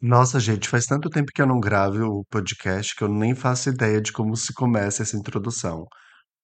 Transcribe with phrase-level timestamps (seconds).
[0.00, 3.70] Nossa, gente, faz tanto tempo que eu não gravo o podcast que eu nem faço
[3.70, 5.86] ideia de como se começa essa introdução.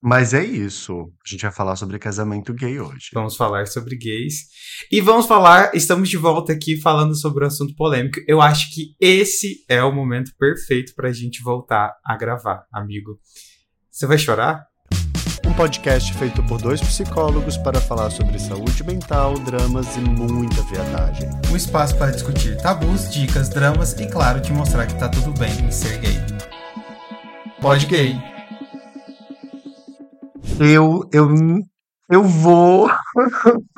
[0.02, 0.92] Mas é isso.
[1.24, 3.10] A gente vai falar sobre casamento gay hoje.
[3.14, 4.48] Vamos falar sobre gays.
[4.90, 8.18] E vamos falar, estamos de volta aqui falando sobre o assunto polêmico.
[8.26, 13.20] Eu acho que esse é o momento perfeito para a gente voltar a gravar, amigo.
[13.92, 14.71] Você vai chorar?
[15.52, 21.28] Um podcast feito por dois psicólogos para falar sobre saúde mental, dramas e muita viadagem.
[21.50, 25.52] Um espaço para discutir tabus, dicas, dramas e, claro, te mostrar que tá tudo bem
[25.60, 26.16] em ser gay.
[27.60, 28.16] Pode gay.
[30.58, 31.28] Eu, eu,
[32.10, 32.90] eu vou.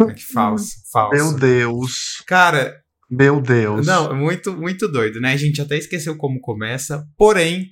[0.09, 1.13] É que falso, falso.
[1.13, 2.23] Meu Deus.
[2.25, 2.73] Cara.
[3.11, 3.85] Meu Deus.
[3.85, 5.33] Não, é muito, muito doido, né?
[5.33, 7.05] A gente até esqueceu como começa.
[7.17, 7.67] Porém,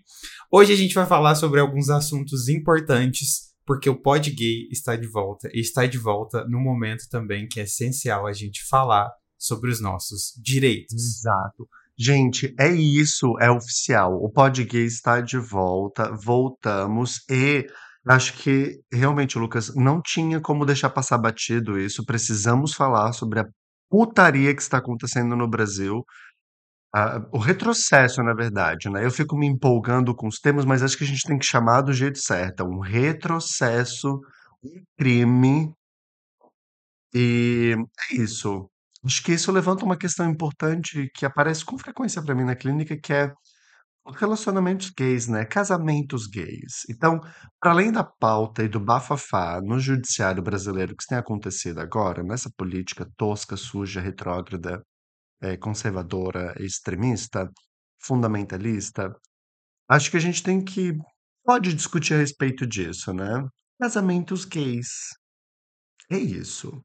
[0.51, 5.07] hoje a gente vai falar sobre alguns assuntos importantes porque o Pod Gay está de
[5.07, 9.71] volta e está de volta no momento também que é essencial a gente falar sobre
[9.71, 10.93] os nossos direitos.
[10.95, 11.67] Exato.
[11.99, 14.13] Gente, é isso, é oficial.
[14.23, 17.67] O Pod Gay está de volta, voltamos e
[18.07, 22.05] acho que realmente, Lucas, não tinha como deixar passar batido isso.
[22.05, 23.49] Precisamos falar sobre a
[23.89, 26.05] putaria que está acontecendo no Brasil.
[26.95, 29.05] Ah, o retrocesso, na verdade, né?
[29.05, 31.81] Eu fico me empolgando com os temas, mas acho que a gente tem que chamar
[31.83, 32.61] do jeito certo.
[32.63, 34.21] É um retrocesso,
[34.63, 35.75] um crime.
[37.15, 37.75] E
[38.11, 38.69] é isso.
[39.05, 42.97] Acho que isso levanta uma questão importante que aparece com frequência para mim na clínica,
[42.97, 43.33] que é
[44.19, 45.45] relacionamentos gays, né?
[45.47, 46.83] Casamentos gays.
[46.91, 47.21] Então,
[47.61, 52.51] para além da pauta e do bafafá no judiciário brasileiro que tem acontecido agora, nessa
[52.57, 54.83] política tosca, suja, retrógrada,
[55.43, 57.51] é, conservadora, extremista,
[58.01, 59.13] fundamentalista,
[59.89, 60.93] acho que a gente tem que
[61.45, 63.45] pode discutir a respeito disso, né?
[63.81, 64.89] Casamentos gays.
[66.11, 66.83] É isso.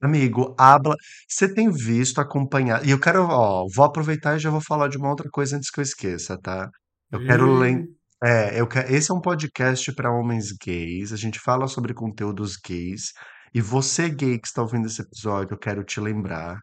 [0.00, 0.94] Amigo, habla.
[1.28, 2.86] Você tem visto, acompanhar.
[2.86, 5.70] E eu quero, ó, vou aproveitar e já vou falar de uma outra coisa antes
[5.70, 6.70] que eu esqueça, tá?
[7.10, 7.84] Eu quero ler.
[8.22, 8.92] É, eu quero...
[8.92, 11.12] esse é um podcast para homens gays.
[11.12, 13.12] A gente fala sobre conteúdos gays.
[13.54, 16.58] E você, gay, que está ouvindo esse episódio, eu quero te lembrar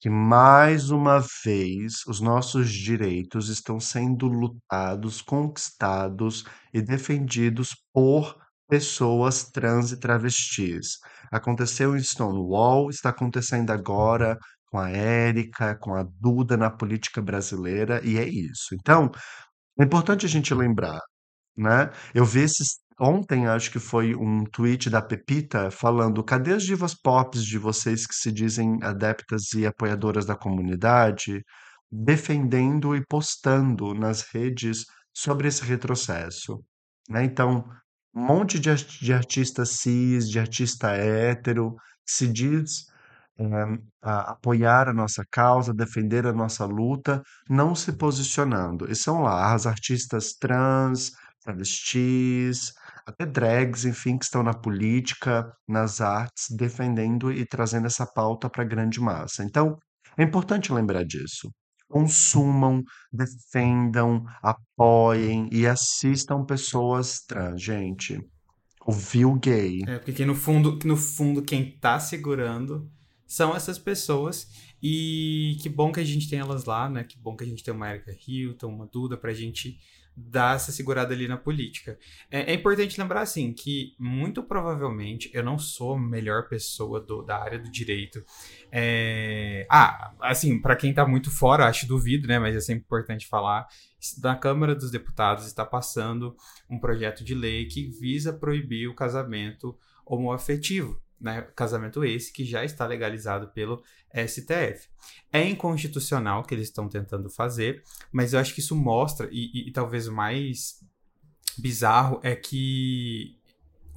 [0.00, 8.36] que mais uma vez os nossos direitos estão sendo lutados, conquistados e defendidos por
[8.68, 10.98] pessoas trans e travestis.
[11.32, 18.00] Aconteceu em Stonewall, está acontecendo agora com a Érica, com a Duda na política brasileira,
[18.04, 18.74] e é isso.
[18.74, 19.10] Então,
[19.80, 21.00] é importante a gente lembrar,
[21.56, 21.90] né?
[22.14, 26.94] Eu vi esses Ontem, acho que foi um tweet da Pepita falando: cadê as divas
[26.94, 31.44] pop de vocês que se dizem adeptas e apoiadoras da comunidade,
[31.90, 36.60] defendendo e postando nas redes sobre esse retrocesso?
[37.08, 37.24] Né?
[37.24, 37.64] Então,
[38.14, 42.86] um monte de, de artista cis, de artista hétero, se diz
[43.38, 43.44] é,
[44.02, 48.90] a apoiar a nossa causa, defender a nossa luta, não se posicionando.
[48.90, 51.12] E são lá as artistas trans,
[51.44, 52.72] travestis,
[53.08, 58.62] até drags, enfim, que estão na política, nas artes, defendendo e trazendo essa pauta para
[58.62, 59.42] a grande massa.
[59.42, 59.78] Então,
[60.16, 61.50] é importante lembrar disso.
[61.88, 68.20] Consumam, defendam, apoiem e assistam pessoas trans, gente.
[68.84, 69.80] Ouviu gay.
[69.86, 72.90] É, porque no fundo, no fundo, quem está segurando
[73.26, 74.48] são essas pessoas.
[74.82, 77.04] E que bom que a gente tem elas lá, né?
[77.04, 79.78] Que bom que a gente tem uma Erika Hilton, uma Duda, pra gente
[80.26, 81.98] dar essa segurada ali na política.
[82.30, 87.22] É, é, importante lembrar, assim, que muito provavelmente eu não sou a melhor pessoa do,
[87.22, 88.24] da área do direito.
[88.72, 89.66] É...
[89.70, 92.38] Ah, assim, para quem tá muito fora, acho duvido, né?
[92.38, 93.66] Mas é sempre importante falar.
[94.22, 96.36] Na Câmara dos Deputados está passando
[96.68, 102.64] um projeto de lei que visa proibir o casamento homoafetivo né, casamento esse que já
[102.64, 103.82] está legalizado pelo
[104.14, 104.88] STF.
[105.32, 109.68] É inconstitucional que eles estão tentando fazer, mas eu acho que isso mostra, e, e,
[109.68, 110.80] e talvez o mais
[111.58, 113.37] bizarro é que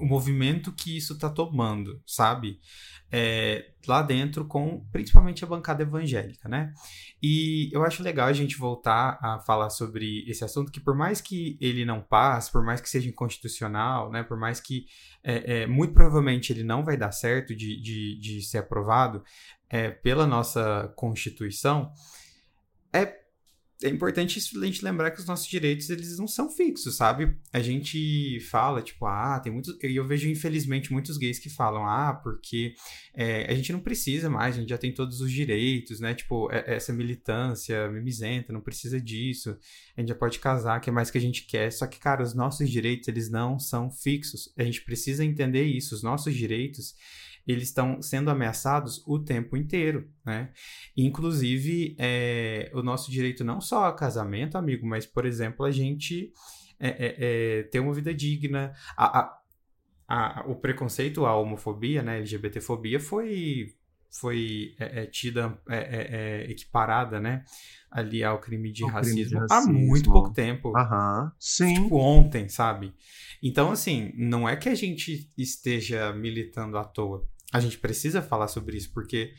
[0.02, 2.58] o movimento que isso está tomando, sabe?
[3.14, 6.72] É, lá dentro com principalmente a bancada evangélica, né?
[7.22, 11.20] E eu acho legal a gente voltar a falar sobre esse assunto, que por mais
[11.20, 14.24] que ele não passe, por mais que seja inconstitucional, né?
[14.24, 14.86] Por mais que
[15.22, 19.22] é, é, muito provavelmente ele não vai dar certo de, de, de ser aprovado
[19.70, 21.92] é, pela nossa Constituição,
[22.92, 23.21] é
[23.82, 27.36] é importante a gente lembrar que os nossos direitos eles não são fixos, sabe?
[27.52, 29.76] A gente fala, tipo, ah, tem muitos.
[29.82, 32.74] E eu vejo, infelizmente, muitos gays que falam, ah, porque
[33.14, 36.14] é, a gente não precisa mais, a gente já tem todos os direitos, né?
[36.14, 39.56] Tipo, é, essa militância mimizenta, não precisa disso,
[39.96, 41.70] a gente já pode casar, que é mais que a gente quer.
[41.72, 44.52] Só que, cara, os nossos direitos, eles não são fixos.
[44.56, 45.94] A gente precisa entender isso.
[45.94, 46.94] Os nossos direitos
[47.46, 50.50] eles estão sendo ameaçados o tempo inteiro, né?
[50.96, 56.32] Inclusive, é, o nosso direito não só a casamento, amigo, mas, por exemplo, a gente
[56.78, 58.72] é, é, é ter uma vida digna.
[58.96, 59.42] A, a,
[60.08, 63.74] a, o preconceito, a homofobia, né, LGBTfobia foi
[64.12, 66.08] foi é, é, tida, é, é,
[66.46, 67.44] é, equiparada, né,
[67.90, 70.76] ali ao crime de, racismo, crime de racismo, há muito pouco tempo.
[70.76, 71.82] Aham, sim.
[71.82, 72.92] Tipo, ontem, sabe?
[73.42, 77.26] Então, assim, não é que a gente esteja militando à toa.
[77.52, 79.34] A gente precisa falar sobre isso, porque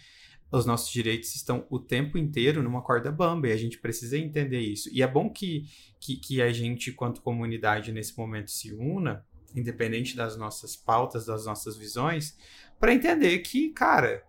[0.51, 4.59] os nossos direitos estão o tempo inteiro numa corda bamba e a gente precisa entender
[4.59, 4.87] isso.
[4.93, 5.65] E é bom que,
[5.99, 9.25] que, que a gente, quanto comunidade, nesse momento se una,
[9.55, 12.37] independente das nossas pautas, das nossas visões,
[12.79, 14.23] para entender que, cara,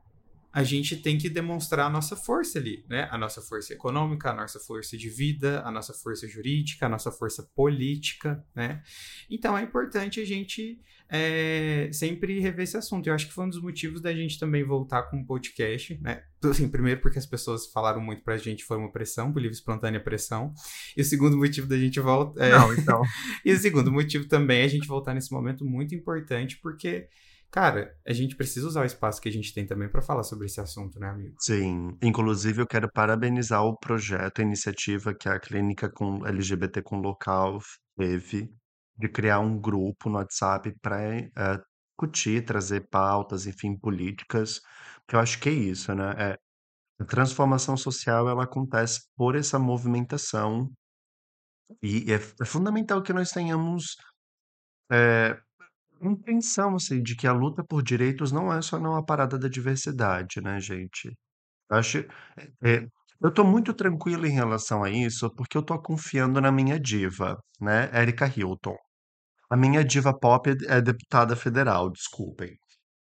[0.55, 3.09] a gente tem que demonstrar a nossa força ali, né?
[3.11, 7.11] A nossa força econômica, a nossa força de vida, a nossa força jurídica, a nossa
[7.11, 8.81] força política, né?
[9.29, 10.81] Então é importante a gente
[11.11, 13.09] é, sempre rever esse assunto.
[13.09, 16.23] Eu acho que foi um dos motivos da gente também voltar com um podcast, né?
[16.45, 19.99] Assim, primeiro porque as pessoas falaram muito pra gente, foi uma pressão, por livre espontânea
[19.99, 20.55] pressão.
[20.97, 22.45] E o segundo motivo da gente voltar...
[22.45, 22.53] É...
[22.53, 23.03] Não, então...
[23.45, 27.09] e o segundo motivo também é a gente voltar nesse momento muito importante, porque
[27.55, 30.47] Cara, a gente precisa usar o espaço que a gente tem também para falar sobre
[30.47, 31.37] esse assunto, né, amigo?
[31.39, 31.97] Sim.
[32.03, 37.61] Inclusive, eu quero parabenizar o projeto, a iniciativa que a Clínica com LGBT com Local
[37.97, 38.53] teve
[38.99, 41.31] de criar um grupo no WhatsApp para é,
[41.97, 44.61] discutir, trazer pautas, enfim, políticas,
[45.07, 46.13] que eu acho que é isso, né?
[46.19, 46.39] É,
[46.99, 50.69] a transformação social ela acontece por essa movimentação
[51.81, 53.97] e é, é fundamental que nós tenhamos
[54.91, 55.39] é,
[56.05, 60.41] compreensão, assim, de que a luta por direitos não é só numa parada da diversidade,
[60.43, 61.17] né, gente?
[61.71, 61.99] Acho,
[62.63, 62.87] é,
[63.23, 67.39] eu tô muito tranquilo em relação a isso, porque eu tô confiando na minha diva,
[67.61, 68.77] né, Erika Hilton.
[69.51, 72.57] A minha diva pop é deputada federal, desculpem.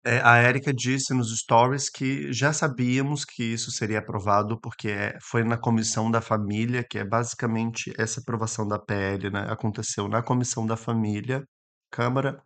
[0.04, 5.18] É, a Erika disse nos stories que já sabíamos que isso seria aprovado, porque é,
[5.22, 9.46] foi na comissão da família, que é basicamente essa aprovação da PL, né?
[9.50, 11.44] Aconteceu na comissão da família,
[11.90, 12.42] Câmara,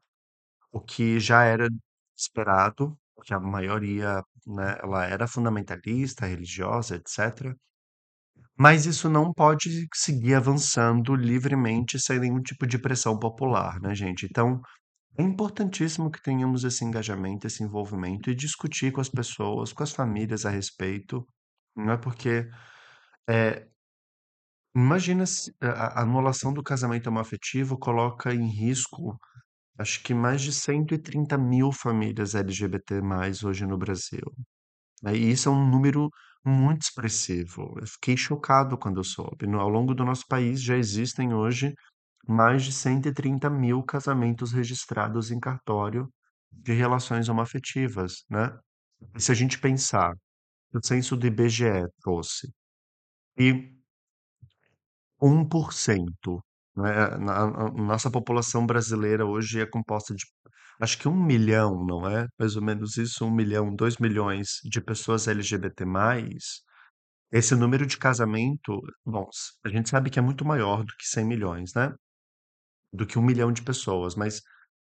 [0.73, 1.69] o que já era
[2.17, 7.55] esperado, porque a maioria, né, ela era fundamentalista, religiosa, etc.
[8.59, 14.27] Mas isso não pode seguir avançando livremente sem nenhum tipo de pressão popular, né, gente?
[14.27, 14.61] Então,
[15.19, 19.93] é importantíssimo que tenhamos esse engajamento, esse envolvimento e discutir com as pessoas, com as
[19.93, 21.27] famílias a respeito,
[21.77, 22.49] não é porque
[23.29, 23.67] é,
[24.75, 29.19] imagina se a anulação do casamento homoafetivo coloca em risco
[29.79, 33.01] Acho que mais de 130 mil famílias LGBT+,
[33.45, 34.21] hoje no Brasil,
[35.03, 36.11] né, e isso é um número
[36.45, 37.75] muito expressivo.
[37.81, 39.47] Eu fiquei chocado quando eu soube.
[39.55, 41.75] Ao longo do nosso país já existem hoje
[42.29, 46.09] mais de 130 mil casamentos registrados em cartório
[46.53, 48.59] de relações homoafetivas, né.
[49.17, 50.15] E se a gente pensar,
[50.75, 52.49] o censo do IBGE trouxe,
[53.39, 53.73] e
[55.21, 56.43] 1%
[56.77, 60.25] né, na a nossa população brasileira hoje é composta de,
[60.81, 62.27] acho que um milhão, não é?
[62.39, 65.85] Mais ou menos isso, um milhão, dois milhões de pessoas LGBT+.
[67.31, 69.29] Esse número de casamento, bom,
[69.65, 71.95] a gente sabe que é muito maior do que 100 milhões, né?
[72.93, 74.43] Do que um milhão de pessoas, mas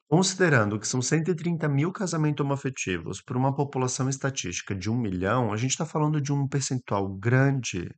[0.09, 5.57] considerando que são 130 mil casamentos homoafetivos por uma população estatística de um milhão, a
[5.57, 7.89] gente está falando de um percentual grande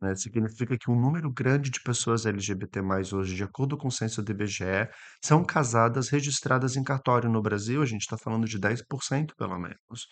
[0.00, 2.80] né, significa que um número grande de pessoas LGBT+,
[3.14, 4.88] hoje, de acordo com o censo do IBGE,
[5.24, 10.06] são casadas registradas em cartório no Brasil, a gente está falando de 10% pelo menos.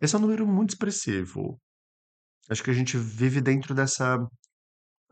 [0.00, 1.60] Esse é um número muito expressivo.
[2.50, 4.18] Acho que a gente vive dentro dessa,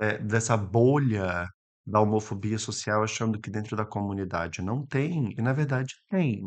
[0.00, 1.46] é, dessa bolha
[1.86, 6.42] da homofobia social, achando que dentro da comunidade não tem, e na verdade tem.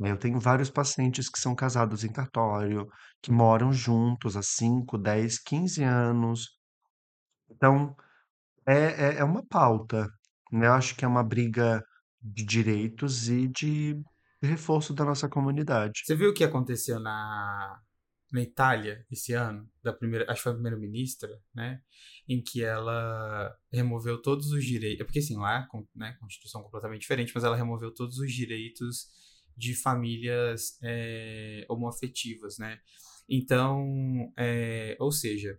[0.00, 2.86] Eu tenho vários pacientes que são casados em cartório,
[3.20, 6.57] que moram juntos há 5, 10, 15 anos,
[7.50, 7.96] então,
[8.66, 10.08] é é é uma pauta,
[10.52, 11.82] né, eu acho que é uma briga
[12.20, 14.00] de direitos e de
[14.42, 16.02] reforço da nossa comunidade.
[16.04, 17.80] Você viu o que aconteceu na
[18.30, 21.80] na Itália esse ano, da primeira, acho que foi a primeira-ministra, né,
[22.28, 27.32] em que ela removeu todos os direitos, é porque assim, lá, né, constituição completamente diferente,
[27.34, 29.08] mas ela removeu todos os direitos
[29.56, 32.78] de famílias é, homoafetivas, né,
[33.28, 35.58] então, é, ou seja,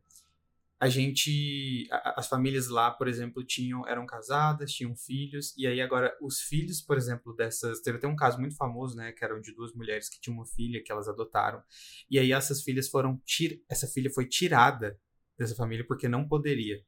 [0.80, 6.16] a gente as famílias lá por exemplo tinham eram casadas tinham filhos e aí agora
[6.22, 9.54] os filhos por exemplo dessas teve até um caso muito famoso né que eram de
[9.54, 11.62] duas mulheres que tinham uma filha que elas adotaram
[12.10, 14.98] e aí essas filhas foram tir essa filha foi tirada
[15.40, 16.84] dessa família porque não poderia.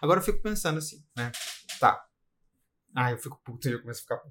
[0.00, 1.32] Agora eu fico pensando assim né
[1.80, 2.06] tá.
[2.94, 4.22] Ah eu fico puto eu começo a ficar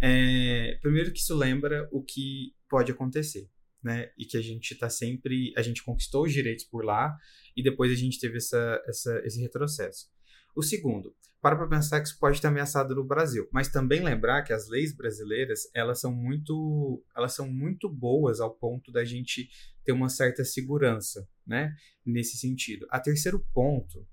[0.00, 3.48] é, primeiro que isso lembra o que pode acontecer
[3.82, 4.10] né?
[4.16, 5.52] E que a gente tá sempre.
[5.56, 7.16] A gente conquistou os direitos por lá
[7.56, 10.10] e depois a gente teve essa, essa, esse retrocesso.
[10.54, 14.42] O segundo, para para pensar que isso pode ter ameaçado no Brasil, mas também lembrar
[14.42, 19.48] que as leis brasileiras elas são muito elas são muito boas ao ponto da gente
[19.84, 21.74] ter uma certa segurança, né?
[22.04, 22.86] Nesse sentido.
[22.90, 24.06] A terceiro ponto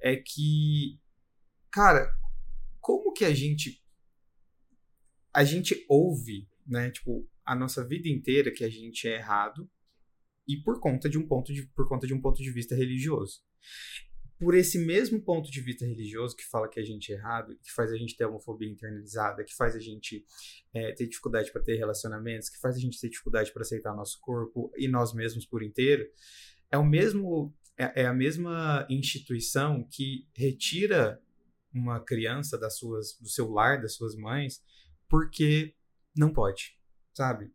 [0.00, 1.00] é que,
[1.70, 2.14] cara,
[2.80, 3.82] como que a gente
[5.32, 6.90] a gente ouve, né?
[6.90, 9.68] Tipo, a nossa vida inteira que a gente é errado
[10.46, 13.42] e por conta de um ponto de por conta de um ponto de vista religioso
[14.38, 17.72] por esse mesmo ponto de vista religioso que fala que a gente é errado, que
[17.72, 20.24] faz a gente ter homofobia internalizada, que faz a gente
[20.72, 24.20] é, ter dificuldade para ter relacionamentos, que faz a gente ter dificuldade para aceitar nosso
[24.20, 26.08] corpo e nós mesmos por inteiro,
[26.70, 31.20] é o mesmo é, é a mesma instituição que retira
[31.74, 34.62] uma criança das suas do seu lar, das suas mães,
[35.08, 35.74] porque
[36.18, 36.76] não pode,
[37.14, 37.50] sabe?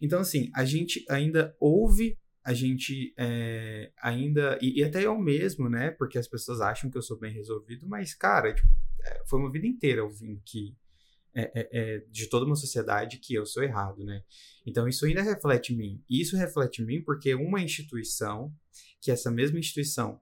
[0.00, 4.58] Então assim, a gente ainda ouve a gente é, ainda.
[4.60, 5.90] E, e, até eu mesmo, né?
[5.92, 8.68] Porque as pessoas acham que eu sou bem resolvido, mas, cara, tipo,
[9.04, 10.76] é, foi uma vida inteira ouvindo que.
[11.34, 14.22] É, é, de toda uma sociedade que eu sou errado, né?
[14.66, 16.04] Então isso ainda reflete em mim.
[16.06, 18.54] E isso reflete em mim porque uma instituição,
[19.00, 20.20] que essa mesma instituição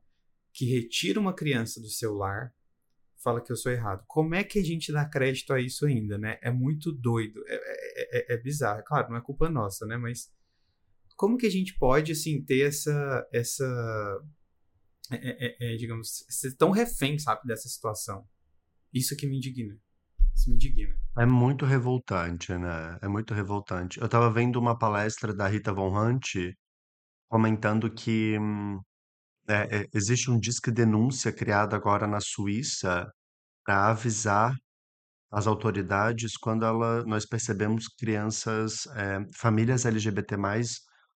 [0.52, 2.54] que retira uma criança do seu lar,
[3.22, 4.04] fala que eu sou errado.
[4.06, 6.38] Como é que a gente dá crédito a isso ainda, né?
[6.42, 7.42] É muito doido.
[7.46, 8.82] É, é, é bizarro.
[8.84, 9.96] Claro, não é culpa nossa, né?
[9.96, 10.32] Mas
[11.16, 13.64] como que a gente pode, assim, ter essa, essa
[15.10, 18.26] é, é, é, é, digamos, ser tão refém, sabe, dessa situação?
[18.92, 19.76] Isso que me indigna.
[20.34, 20.96] Isso me indigna.
[21.18, 22.98] É muito revoltante, né?
[23.02, 24.00] É muito revoltante.
[24.00, 26.54] Eu tava vendo uma palestra da Rita Von Hunt
[27.28, 28.80] comentando que hum,
[29.48, 33.10] é, existe um disque denúncia criado agora na Suíça
[33.64, 34.54] para avisar
[35.30, 40.36] as autoridades quando ela, nós percebemos crianças, é, famílias LGBT+,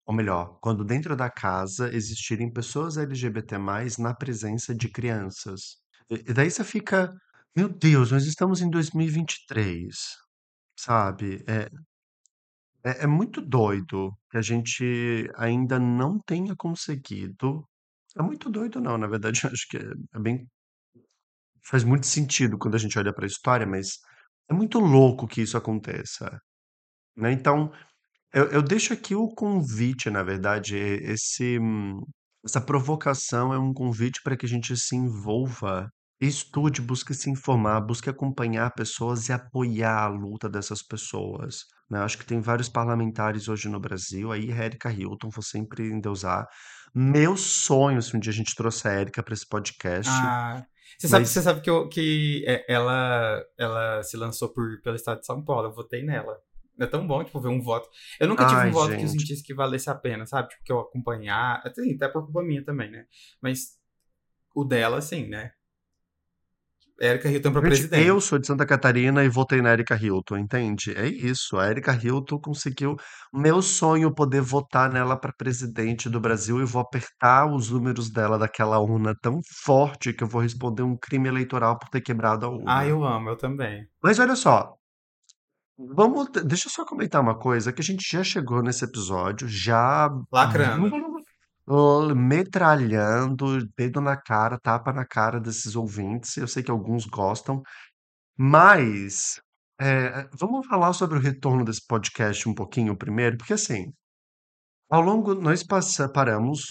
[0.06, 3.56] ou melhor, quando dentro da casa existirem pessoas LGBT+,
[3.98, 5.78] na presença de crianças.
[6.10, 7.12] E e daí você fica:
[7.56, 9.96] "Meu Deus, nós estamos em 2023",
[10.78, 11.44] sabe.
[11.48, 11.68] É
[12.84, 17.66] é é muito doido que a gente ainda não tenha conseguido
[18.18, 19.82] é muito doido não, na verdade eu acho que é
[20.14, 20.48] é bem
[21.62, 23.98] faz muito sentido quando a gente olha para a história, mas
[24.50, 26.38] é muito louco que isso aconteça,
[27.16, 27.32] né.
[27.32, 27.72] Então
[28.34, 31.58] eu eu deixo aqui o convite, na verdade, esse
[32.44, 35.90] essa provocação é um convite para que a gente se envolva,
[36.20, 42.00] estude, busque se informar, busque acompanhar pessoas e apoiar a luta dessas pessoas, né.
[42.00, 46.46] Acho que tem vários parlamentares hoje no Brasil, aí Erika Hilton, vou sempre endeusar.
[46.94, 50.66] Meu sonho, se um dia a gente trouxer a Erika para esse podcast, Ah,
[50.98, 54.96] você sabe mas você sabe que eu que, eh, ela ela se lançou por pelo
[54.96, 56.40] estado de São Paulo, eu votei nela.
[56.78, 57.88] É tão bom, tipo, ver um voto.
[58.18, 59.20] Eu nunca tive um Ai, voto que eu gente.
[59.20, 60.48] sentisse que valesse a pena, sabe?
[60.48, 61.62] Tipo, que eu acompanhar.
[61.64, 63.06] Assim, até por culpa minha também, né?
[63.40, 63.78] Mas
[64.54, 65.52] o dela, sim, né?
[67.00, 68.20] Érica Hilton pra Gente, eu presidente.
[68.20, 70.92] sou de Santa Catarina e votei na Erika Hilton, entende?
[70.96, 72.96] É isso, a Erika Hilton conseguiu
[73.32, 78.38] meu sonho poder votar nela para presidente do Brasil e vou apertar os números dela
[78.38, 82.48] daquela urna tão forte que eu vou responder um crime eleitoral por ter quebrado a
[82.66, 82.84] Ah, urna.
[82.84, 83.88] eu amo, eu também.
[84.02, 84.74] Mas olha só,
[85.78, 90.08] vamos, deixa eu só comentar uma coisa que a gente já chegou nesse episódio, já
[90.32, 90.90] Lacrando.
[92.14, 96.36] Metralhando, dedo na cara, tapa na cara desses ouvintes.
[96.36, 97.62] Eu sei que alguns gostam,
[98.38, 99.40] mas
[99.80, 103.92] é, vamos falar sobre o retorno desse podcast um pouquinho primeiro, porque assim,
[104.90, 106.62] ao longo, nós passa, paramos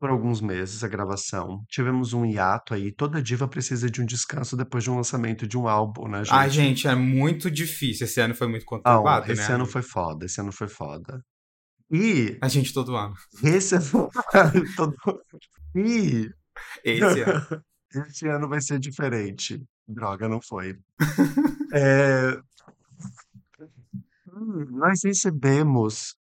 [0.00, 4.56] por alguns meses a gravação, tivemos um hiato aí, toda diva precisa de um descanso
[4.56, 6.50] depois de um lançamento de um álbum, né, Ai, gente?
[6.50, 8.04] gente, é muito difícil.
[8.06, 9.72] Esse ano foi muito Não, conturbado, né, esse ano amigo?
[9.72, 11.22] foi foda, esse ano foi foda.
[11.92, 13.14] E A gente todo ano.
[13.44, 13.82] esse ano,
[14.76, 14.96] todo-
[15.74, 16.30] e
[16.82, 17.64] Esse ano.
[18.08, 19.62] esse ano vai ser diferente.
[19.86, 20.78] Droga, não foi.
[21.74, 22.38] É,
[24.30, 26.14] hum, nós recebemos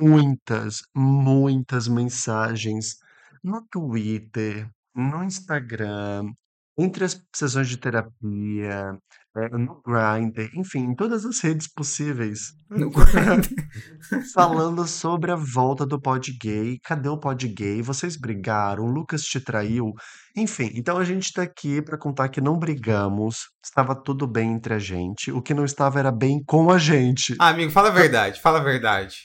[0.00, 2.98] muitas, muitas mensagens
[3.42, 6.32] no Twitter, no Instagram,
[6.78, 8.98] entre as sessões de terapia,
[9.36, 12.90] eh, no Grindr, enfim, em todas as redes possíveis, No
[14.34, 16.78] falando sobre a volta do pod gay.
[16.82, 17.82] Cadê o pod gay?
[17.82, 18.84] Vocês brigaram?
[18.84, 19.92] O Lucas te traiu?
[20.36, 24.74] Enfim, então a gente tá aqui para contar que não brigamos, estava tudo bem entre
[24.74, 27.34] a gente, o que não estava era bem com a gente.
[27.38, 29.16] Ah, amigo, fala a verdade, fala a verdade.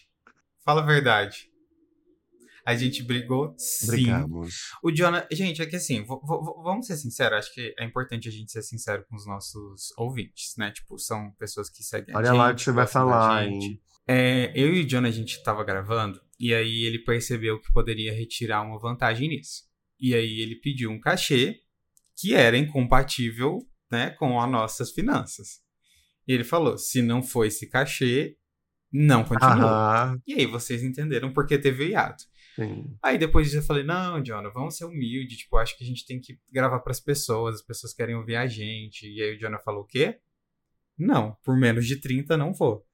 [0.64, 1.51] Fala a verdade.
[2.66, 3.88] A gente brigou sim.
[3.88, 4.56] Brigamos.
[4.84, 5.28] O Jonah.
[5.32, 6.06] Gente, é que assim,
[6.64, 10.54] vamos ser sinceros, acho que é importante a gente ser sincero com os nossos ouvintes,
[10.58, 10.72] né?
[10.72, 12.38] Tipo, são pessoas que seguem Olha a gente.
[12.38, 13.66] lá o que você vai falar, gente.
[13.66, 13.82] hein?
[14.08, 18.14] É, eu e o John, a gente tava gravando, e aí ele percebeu que poderia
[18.14, 19.64] retirar uma vantagem nisso.
[20.00, 21.60] E aí ele pediu um cachê
[22.18, 23.60] que era incompatível
[23.92, 25.60] né, com as nossas finanças.
[26.28, 28.36] E ele falou: se não for esse cachê,
[28.92, 29.54] não continua.
[29.54, 32.26] Aham, E aí vocês entenderam porque teve o hiato.
[32.66, 32.98] Sim.
[33.04, 36.06] Aí depois disso eu falei, não, Jonah, vamos ser humilde, tipo, acho que a gente
[36.06, 39.08] tem que gravar pras pessoas, as pessoas querem ouvir a gente.
[39.08, 40.20] E aí o Jonah falou, o quê?
[40.98, 42.86] Não, por menos de 30 não vou.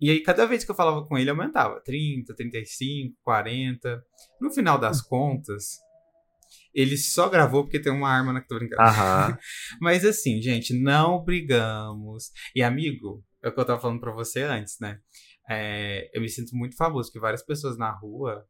[0.00, 4.02] E aí cada vez que eu falava com ele aumentava, 30, 35, 40.
[4.40, 5.78] No final das contas,
[6.74, 8.82] ele só gravou porque tem uma arma na que tô brincando.
[9.80, 12.30] Mas assim, gente, não brigamos.
[12.54, 15.00] E amigo, é o que eu tava falando pra você antes, né?
[15.50, 18.46] É, eu me sinto muito famoso, que várias pessoas na rua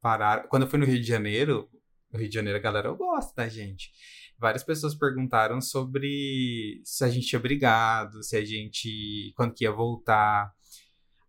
[0.00, 0.48] pararam.
[0.48, 1.68] Quando eu fui no Rio de Janeiro,
[2.12, 3.90] no Rio de Janeiro a galera gosta da gente.
[4.38, 9.32] Várias pessoas perguntaram sobre se a gente tinha brigado, se a gente.
[9.36, 10.50] quando que ia voltar.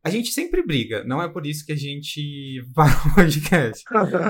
[0.03, 3.83] A gente sempre briga, não é por isso que a gente parou o podcast.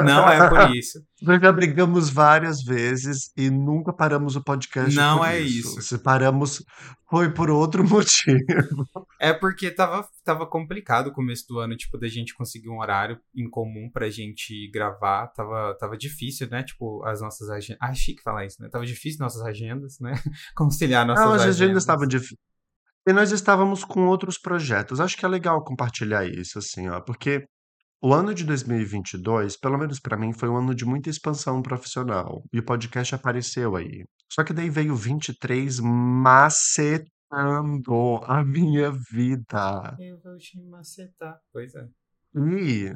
[0.06, 1.00] Não é por isso.
[1.22, 5.80] Nós já brigamos várias vezes e nunca paramos o podcast Não é isso.
[5.80, 5.82] isso.
[5.84, 6.62] Se paramos,
[7.10, 8.40] foi por outro motivo.
[9.20, 13.18] É porque tava, tava complicado o começo do ano, tipo, da gente conseguir um horário
[13.34, 15.28] em comum pra gente gravar.
[15.28, 16.64] Tava, tava difícil, né?
[16.64, 17.78] Tipo, as nossas agendas.
[17.82, 18.68] Ah, chique falar isso, né?
[18.70, 20.14] Tava difícil nossas agendas, né?
[20.54, 21.62] Conciliar nossas Não, as agendas.
[21.62, 22.51] agendas estavam difíceis.
[23.08, 25.00] E nós estávamos com outros projetos.
[25.00, 27.48] Acho que é legal compartilhar isso, assim, ó, porque
[28.04, 32.44] o ano de 2022, pelo menos pra mim, foi um ano de muita expansão profissional.
[32.52, 34.06] E o podcast apareceu aí.
[34.32, 37.06] Só que daí veio o 23 macetando
[38.24, 39.96] a minha vida.
[40.00, 41.40] Eu vou te macetar.
[41.54, 41.88] Pois é.
[42.36, 42.96] E,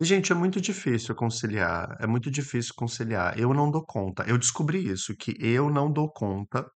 [0.00, 1.96] gente, é muito difícil conciliar.
[2.00, 3.38] É muito difícil conciliar.
[3.38, 4.24] Eu não dou conta.
[4.28, 6.68] Eu descobri isso, que eu não dou conta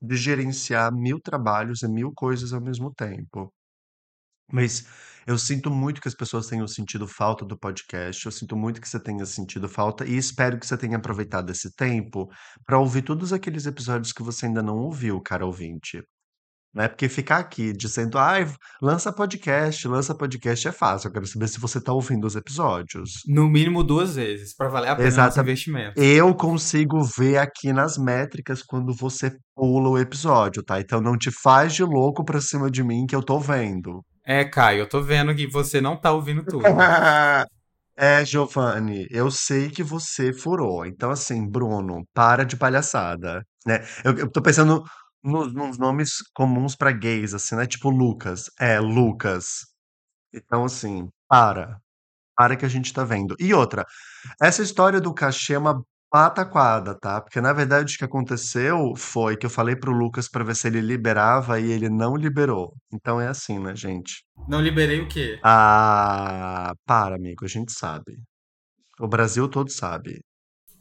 [0.00, 3.52] de gerenciar mil trabalhos e mil coisas ao mesmo tempo.
[4.52, 4.86] Mas
[5.26, 8.26] eu sinto muito que as pessoas tenham sentido falta do podcast.
[8.26, 11.74] Eu sinto muito que você tenha sentido falta e espero que você tenha aproveitado esse
[11.74, 12.28] tempo
[12.66, 16.02] para ouvir todos aqueles episódios que você ainda não ouviu, cara ouvinte.
[16.72, 16.86] Né?
[16.86, 18.48] Porque ficar aqui dizendo, ai,
[18.80, 21.08] lança podcast, lança podcast é fácil.
[21.08, 23.22] Eu quero saber se você está ouvindo os episódios.
[23.26, 26.00] No mínimo duas vezes, pra valer a pena o nosso Exata- investimento.
[26.00, 30.80] Eu consigo ver aqui nas métricas quando você pula o episódio, tá?
[30.80, 34.04] Então não te faz de louco pra cima de mim que eu tô vendo.
[34.24, 36.62] É, Caio, eu tô vendo que você não tá ouvindo tudo.
[37.96, 40.86] É, Giovanni, eu sei que você furou.
[40.86, 43.84] Então, assim, Bruno, para de palhaçada, né?
[44.02, 44.82] Eu, eu tô pensando
[45.22, 47.66] nos, nos nomes comuns pra gays, assim, né?
[47.66, 48.50] Tipo Lucas.
[48.58, 49.66] É, Lucas.
[50.34, 51.78] Então, assim, para.
[52.36, 53.36] Para que a gente tá vendo.
[53.38, 53.84] E outra,
[54.40, 57.20] essa história do cachê é uma pataquada, tá?
[57.20, 60.66] Porque, na verdade, o que aconteceu foi que eu falei pro Lucas pra ver se
[60.66, 62.74] ele liberava e ele não liberou.
[62.92, 64.24] Então é assim, né, gente?
[64.48, 65.38] Não liberei o quê?
[65.44, 68.18] Ah, para, amigo, a gente sabe.
[68.98, 70.20] O Brasil todo sabe.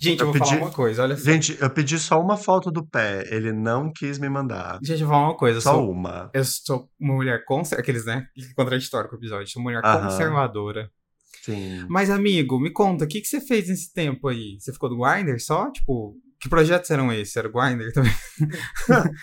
[0.01, 1.23] Gente, eu, Eu vou falar pedi- uma coisa, olha só.
[1.23, 4.79] Gente, eu pedi só uma foto do pé, ele não quis me mandar.
[4.81, 5.59] Gente, eu vou falar uma coisa.
[5.59, 6.29] Só sou, uma.
[6.33, 7.81] eu sou uma mulher conservadora.
[7.81, 8.25] Aqueles, né?
[8.55, 9.47] Contraditório com o episódio.
[9.51, 10.03] Sou uma mulher Aham.
[10.05, 10.89] conservadora.
[11.43, 11.85] Sim.
[11.89, 14.57] Mas, amigo, me conta, o que, que você fez nesse tempo aí?
[14.59, 15.69] Você ficou do Grindr só?
[15.71, 17.35] Tipo, que projetos eram esses?
[17.35, 18.11] Era o Grindr também?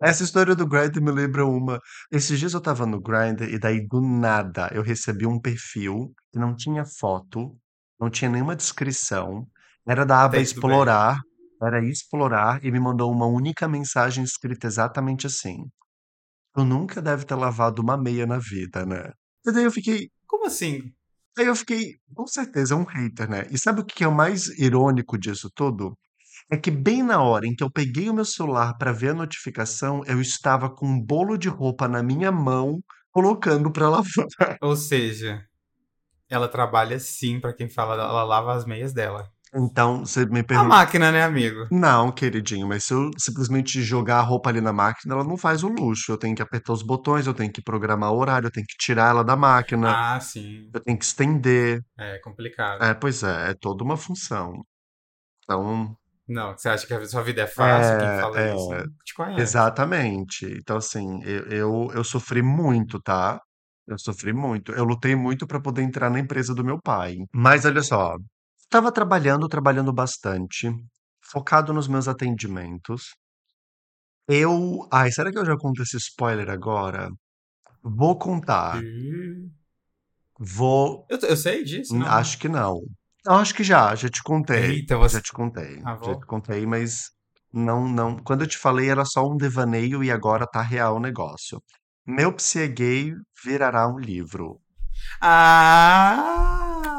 [0.00, 1.80] Essa história do Grindr me lembra uma.
[2.10, 6.38] Esses dias eu tava no Grindr e daí do nada eu recebi um perfil que
[6.38, 7.56] não tinha foto,
[8.00, 9.46] não tinha nenhuma descrição,
[9.86, 10.42] era da aba bem.
[10.42, 11.20] explorar,
[11.62, 15.64] era explorar e me mandou uma única mensagem escrita exatamente assim.
[16.54, 19.12] Tu nunca deve ter lavado uma meia na vida, né?
[19.46, 20.92] E daí eu fiquei, Como assim?
[21.38, 23.46] Aí eu fiquei, com certeza, é um hater, né?
[23.50, 25.96] E sabe o que é o mais irônico disso tudo?
[26.50, 29.14] É que bem na hora em que eu peguei o meu celular para ver a
[29.14, 34.58] notificação, eu estava com um bolo de roupa na minha mão, colocando para lavar.
[34.62, 35.44] Ou seja,
[36.28, 39.30] ela trabalha sim, pra quem fala, ela lava as meias dela.
[39.54, 40.64] Então, você me A pergunta.
[40.64, 41.68] máquina, né, amigo?
[41.70, 45.64] Não, queridinho, mas se eu simplesmente jogar a roupa ali na máquina, ela não faz
[45.64, 46.12] o luxo.
[46.12, 48.76] Eu tenho que apertar os botões, eu tenho que programar o horário, eu tenho que
[48.78, 50.70] tirar ela da máquina, Ah, sim.
[50.74, 51.82] eu tenho que estender.
[51.98, 52.80] É complicado.
[52.80, 54.64] É, pois é, é toda uma função.
[55.44, 55.96] Então,
[56.28, 57.96] Não, você acha que a sua vida é fácil?
[57.98, 58.54] Quem É, fala é.
[58.54, 59.42] isso não te conhece.
[59.42, 60.46] Exatamente.
[60.46, 63.40] Então, assim, eu, eu, eu sofri muito, tá?
[63.86, 64.72] Eu sofri muito.
[64.72, 67.16] Eu lutei muito para poder entrar na empresa do meu pai.
[67.34, 68.16] Mas olha só,
[68.66, 70.70] estava trabalhando, trabalhando bastante,
[71.20, 73.14] focado nos meus atendimentos.
[74.28, 74.88] Eu.
[74.92, 77.08] Ai, será que eu já conto esse spoiler agora?
[77.82, 78.82] Vou contar.
[78.82, 79.48] Ih,
[80.38, 81.06] Vou.
[81.08, 82.06] Eu, eu sei disso, não?
[82.06, 82.80] Acho que não.
[83.24, 84.76] Eu acho que já, já te contei.
[84.76, 85.16] Eita, você...
[85.16, 85.80] Já te contei.
[85.84, 87.10] Ah, Já te contei, mas
[87.52, 88.16] não, não.
[88.18, 91.60] Quando eu te falei era só um devaneio e agora tá real o negócio.
[92.06, 93.12] Meu Psi é Gay
[93.44, 94.60] virará um livro.
[95.20, 96.95] Ah!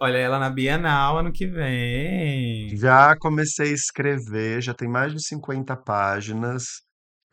[0.00, 2.76] Olha ela na Bienal ano que vem.
[2.76, 6.64] Já comecei a escrever, já tem mais de 50 páginas,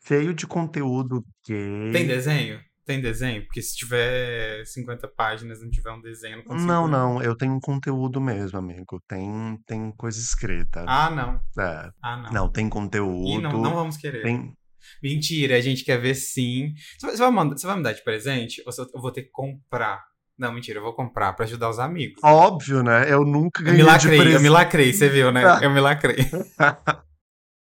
[0.06, 2.06] cheio de conteúdo Tem gay.
[2.06, 2.60] desenho?
[2.86, 3.42] Tem desenho?
[3.46, 7.34] Porque se tiver 50 páginas e não tiver um desenho, não consigo Não, não, eu
[7.34, 9.02] tenho conteúdo mesmo, amigo.
[9.08, 10.84] Tem, tem coisa escrita.
[10.86, 11.40] Ah, não.
[11.58, 11.90] É.
[12.02, 12.30] Ah, não.
[12.32, 13.40] Não, tem conteúdo.
[13.40, 14.22] não, não vamos querer.
[14.22, 14.54] Tem.
[15.02, 16.74] Mentira, a gente quer ver sim.
[16.98, 18.62] Você vai, mandar- você vai me dar de presente?
[18.66, 20.04] Ou eu vou ter que comprar?
[20.38, 22.20] Não, mentira, eu vou comprar pra ajudar os amigos.
[22.22, 23.12] Óbvio, né?
[23.12, 24.48] Eu nunca Eu me ganhei de lacrei, eu me presente.
[24.50, 25.42] lacrei, você viu, né?
[25.62, 26.16] Eu me lacrei.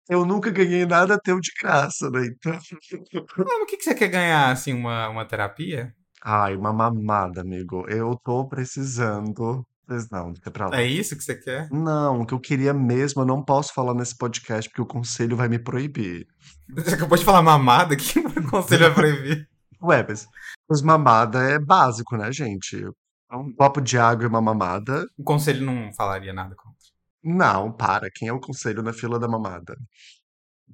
[0.10, 2.26] Eu nunca ganhei nada teu de graça, né?
[2.26, 2.54] Então.
[3.38, 5.94] Mas o que, que você quer ganhar, assim, uma, uma terapia?
[6.24, 7.86] Ai, uma mamada, amigo.
[7.90, 9.66] Eu tô precisando.
[9.88, 10.80] Mas não, deixa pra lá.
[10.80, 11.70] É isso que você quer?
[11.70, 15.36] Não, o que eu queria mesmo, eu não posso falar nesse podcast porque o conselho
[15.36, 16.26] vai me proibir.
[16.76, 19.48] Você acabou de falar mamada, que o conselho vai proibir.
[19.84, 20.28] Ué, mas
[20.70, 22.84] os mamada é básico, né, gente?
[23.32, 25.06] Um copo de água e uma mamada.
[25.18, 26.78] O conselho não falaria nada contra.
[27.24, 28.10] Não, para.
[28.14, 29.76] Quem é o conselho na fila da mamada?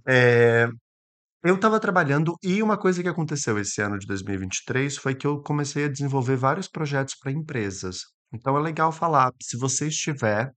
[0.07, 0.67] É,
[1.43, 5.41] eu estava trabalhando e uma coisa que aconteceu esse ano de 2023 foi que eu
[5.41, 8.01] comecei a desenvolver vários projetos para empresas.
[8.33, 10.51] Então é legal falar, se você estiver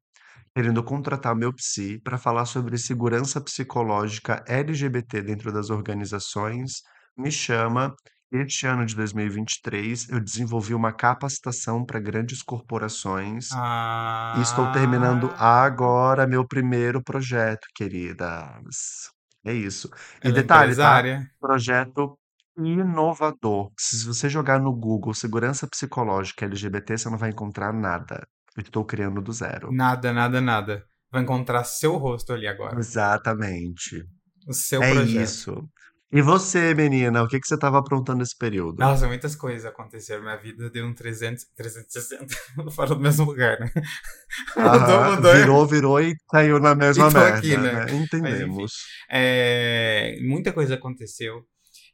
[0.54, 6.82] querendo contratar meu psi para falar sobre segurança psicológica LGBT dentro das organizações,
[7.16, 7.94] me chama.
[8.32, 14.34] Este ano de 2023 eu desenvolvi uma capacitação para grandes corporações Ah.
[14.38, 19.10] e estou terminando agora meu primeiro projeto, queridas.
[19.44, 19.88] É isso.
[20.24, 21.02] E Ela é detalhe, tá?
[21.38, 22.16] Projeto
[22.56, 23.70] inovador.
[23.78, 28.26] Se você jogar no Google segurança psicológica LGBT, você não vai encontrar nada.
[28.56, 29.70] Eu estou criando do zero.
[29.72, 30.84] Nada, nada, nada.
[31.10, 32.78] Vai encontrar seu rosto ali agora.
[32.78, 34.04] Exatamente.
[34.46, 35.22] O seu É projeto.
[35.22, 35.68] isso.
[36.12, 38.78] E você, menina, o que que você estava aprontando nesse período?
[38.78, 40.22] Nossa, muitas coisas aconteceram.
[40.22, 42.26] Minha vida deu um 300, 360
[42.70, 43.72] fora do mesmo lugar, né?
[44.54, 45.32] mudou, Aham, mudou.
[45.34, 47.86] virou, virou e caiu na mesma merda, aqui, né?
[47.86, 47.94] né?
[47.94, 48.72] Entendemos.
[49.10, 51.46] É, muita coisa aconteceu.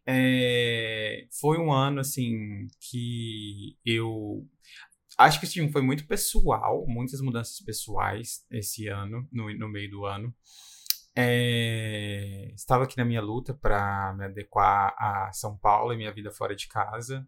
[0.05, 4.45] É, foi um ano, assim, que eu.
[5.17, 10.05] Acho que assim, foi muito pessoal, muitas mudanças pessoais esse ano, no, no meio do
[10.05, 10.35] ano.
[11.21, 16.31] É, estava aqui na minha luta para me adequar a São Paulo e minha vida
[16.31, 17.27] fora de casa.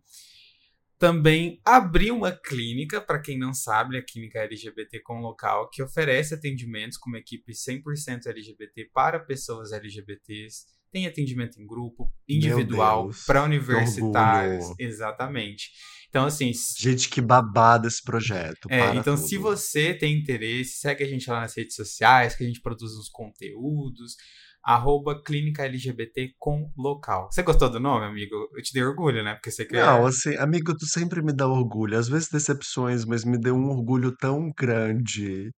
[0.96, 6.34] Também abri uma clínica, para quem não sabe, a clínica LGBT com local, que oferece
[6.34, 10.66] atendimentos com uma equipe 100% LGBT para pessoas LGBTs.
[10.92, 14.72] Tem atendimento em grupo, individual, para universitários.
[14.78, 15.72] Exatamente.
[16.10, 18.68] Então, assim, Gente, que babado esse projeto.
[18.68, 19.28] é, então, tudo.
[19.28, 22.92] se você tem interesse, segue a gente lá nas redes sociais, que a gente produz
[22.92, 24.16] uns conteúdos.
[24.62, 27.30] Arroba Clínica LGBT com local.
[27.30, 28.34] Você gostou do nome, amigo?
[28.54, 29.32] Eu te dei orgulho, né?
[29.34, 29.86] Porque você quer.
[29.86, 31.96] Não, assim, amigo, tu sempre me dá orgulho.
[31.96, 35.50] Às vezes decepções, mas me deu um orgulho tão grande.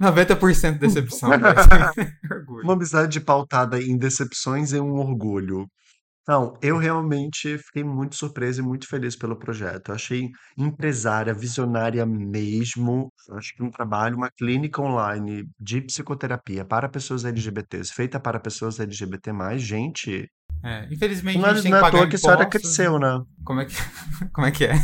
[0.00, 1.66] 90% decepção, mas
[2.30, 2.64] orgulho.
[2.64, 5.66] Uma amizade pautada em decepções e um orgulho.
[6.28, 9.88] Não, eu realmente fiquei muito surpreso e muito feliz pelo projeto.
[9.88, 13.10] Eu achei empresária, visionária mesmo.
[13.28, 18.38] Eu Acho que um trabalho, uma clínica online de psicoterapia para pessoas LGBTs, feita para
[18.38, 20.28] pessoas LGBT+, gente,
[20.62, 22.18] É, infelizmente, não a é, gente tem não que é à pagar toa que a
[22.18, 22.50] senhora impostos.
[22.62, 23.20] cresceu, né?
[23.44, 23.74] Como é que,
[24.32, 24.74] como é, que é?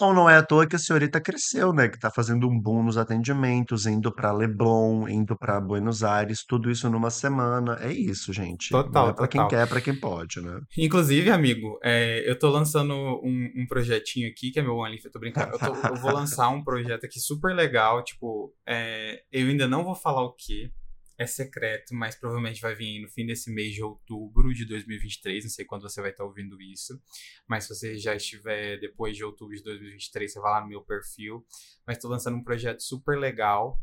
[0.00, 1.88] Não, não é à toa que a senhorita cresceu, né?
[1.88, 6.70] Que tá fazendo um boom nos atendimentos, indo pra Leblon, indo pra Buenos Aires, tudo
[6.70, 7.78] isso numa semana.
[7.80, 8.72] É isso, gente.
[8.72, 10.60] Não Total, é pra quem quer, é pra quem pode, né?
[10.76, 15.12] Inclusive, amigo, é, eu tô lançando um, um projetinho aqui, que é meu OnlyFans, eu
[15.12, 15.52] tô brincando.
[15.52, 19.84] Eu, tô- eu vou lançar um projeto aqui super legal, tipo, é, eu ainda não
[19.84, 20.70] vou falar o que,
[21.16, 25.50] é secreto, mas provavelmente vai vir no fim desse mês de outubro de 2023, não
[25.50, 27.00] sei quando você vai estar ouvindo isso,
[27.48, 30.82] mas se você já estiver depois de outubro de 2023, você vai lá no meu
[30.82, 31.44] perfil,
[31.86, 33.80] mas tô lançando um projeto super legal,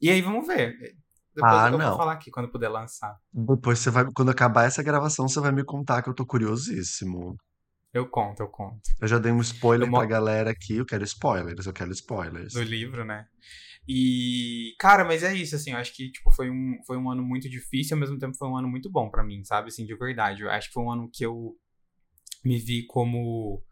[0.00, 0.76] e aí vamos ver.
[1.34, 1.88] Depois Ah, eu não.
[1.90, 3.14] vou falar aqui quando puder lançar.
[3.32, 7.36] Depois você vai, quando acabar essa gravação, você vai me contar que eu tô curiosíssimo.
[7.92, 8.80] Eu conto, eu conto.
[9.00, 11.92] Eu já dei um spoiler Eu mo- pra galera aqui, eu quero spoilers, eu quero
[11.92, 12.52] spoilers.
[12.54, 13.26] do livro, né?
[13.88, 17.22] E, cara, mas é isso, assim, eu acho que, tipo, foi um, foi um ano
[17.22, 19.68] muito difícil, ao mesmo tempo foi um ano muito bom pra mim, sabe?
[19.68, 20.42] Assim, de verdade.
[20.42, 21.54] Eu acho que foi um ano que eu
[22.44, 23.62] me vi como...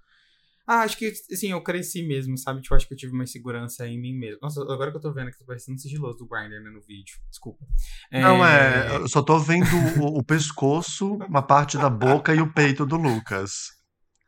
[0.66, 2.62] Ah, acho que, assim, eu cresci mesmo, sabe?
[2.62, 4.38] Tipo, acho que eu tive uma segurança em mim mesmo.
[4.40, 6.80] Nossa, agora que eu tô vendo que tá parecendo um sigiloso do Grindr, né, no
[6.80, 7.16] vídeo.
[7.28, 7.66] Desculpa.
[8.10, 9.66] Não, é, eu só tô vendo
[10.00, 13.50] o, o pescoço, uma parte da boca e o peito do Lucas.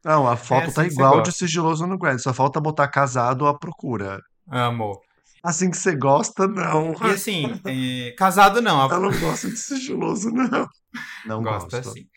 [0.05, 3.59] Não, a foto assim tá igual de sigiloso no Grand, só falta botar casado à
[3.59, 4.21] procura.
[4.49, 5.01] Amo.
[5.47, 6.93] Assim que você gosta, não.
[6.93, 8.91] E, assim, é, casado não.
[8.91, 10.69] Eu não gosto de sigiloso, não.
[11.25, 11.91] Não Gosto gosto.
[11.91, 12.09] assim.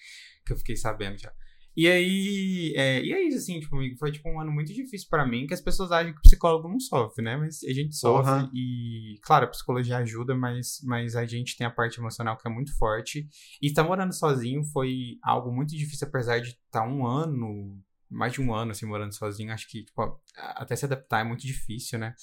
[0.44, 1.32] que eu fiquei sabendo já.
[1.78, 5.08] E aí, é, e é isso, assim, tipo, amigo, foi tipo um ano muito difícil
[5.10, 7.38] para mim, que as pessoas acham que o psicólogo não sofre, né?
[7.38, 8.52] Mas a gente sofre Porra.
[8.52, 12.52] e, claro, a psicologia ajuda, mas, mas a gente tem a parte emocional que é
[12.52, 13.30] muito forte.
[13.62, 18.42] E estar morando sozinho foi algo muito difícil, apesar de estar um ano, mais de
[18.42, 19.54] um ano, assim, morando sozinho.
[19.54, 22.14] Acho que, tipo, até se adaptar é muito difícil, né?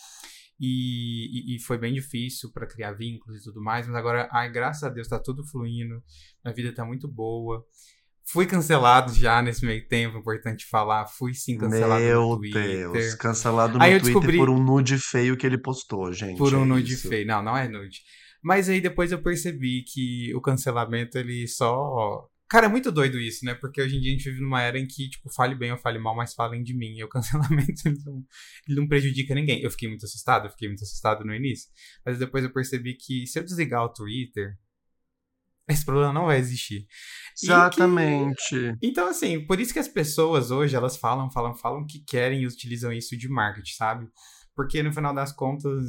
[0.58, 4.50] E, e, e foi bem difícil para criar vínculos e tudo mais, mas agora, ai,
[4.50, 6.02] graças a Deus, tá tudo fluindo,
[6.42, 7.64] a vida tá muito boa.
[8.28, 11.06] Fui cancelado já nesse meio tempo, importante falar.
[11.06, 12.90] Fui sim cancelado Meu no Twitter.
[12.90, 16.36] Deus, cancelado no Aí Twitter por um nude feio que ele postou, gente.
[16.36, 17.08] Por um é nude isso.
[17.08, 17.24] feio.
[17.24, 18.00] Não, não é nude.
[18.42, 22.28] Mas aí depois eu percebi que o cancelamento, ele só.
[22.48, 23.54] Cara, é muito doido isso, né?
[23.54, 25.78] Porque hoje em dia a gente vive numa era em que, tipo, fale bem ou
[25.78, 26.94] fale mal, mas falem de mim.
[26.96, 28.24] E o cancelamento ele não,
[28.68, 29.60] ele não prejudica ninguém.
[29.62, 31.68] Eu fiquei muito assustado, eu fiquei muito assustado no início.
[32.04, 34.56] Mas depois eu percebi que se eu desligar o Twitter,
[35.68, 36.76] esse problema não vai existir.
[36.82, 36.86] E
[37.40, 38.76] que- Exatamente.
[38.80, 42.46] Então, assim, por isso que as pessoas hoje, elas falam, falam, falam que querem e
[42.46, 44.08] utilizam isso de marketing, sabe?
[44.54, 45.84] Porque no final das contas,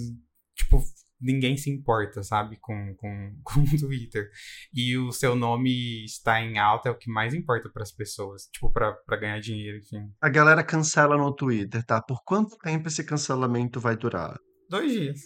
[0.56, 0.84] tipo,
[1.20, 4.30] ninguém se importa, sabe, com, com, com o Twitter.
[4.74, 8.48] E o seu nome está em alta é o que mais importa para as pessoas,
[8.54, 10.12] tipo, pra ganhar dinheiro, enfim.
[10.22, 12.02] A galera cancela no Twitter, tá?
[12.02, 14.40] Por quanto tempo esse cancelamento vai durar?
[14.70, 15.20] Dois dias.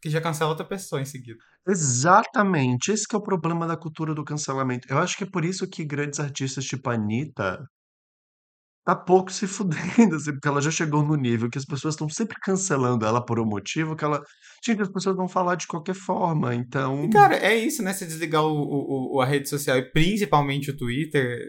[0.00, 1.38] Que já cancela outra pessoa em seguida.
[1.66, 2.92] Exatamente.
[2.92, 4.86] Esse que é o problema da cultura do cancelamento.
[4.88, 7.66] Eu acho que é por isso que grandes artistas tipo a Anitta
[8.86, 12.08] tá pouco se fudendo, assim, porque ela já chegou no nível que as pessoas estão
[12.08, 14.22] sempre cancelando ela por um motivo que ela.
[14.64, 17.10] Gente, as pessoas vão falar de qualquer forma, então.
[17.10, 17.92] Cara, é isso, né?
[17.92, 21.40] Se desligar o, o, o- a rede social e principalmente o Twitter,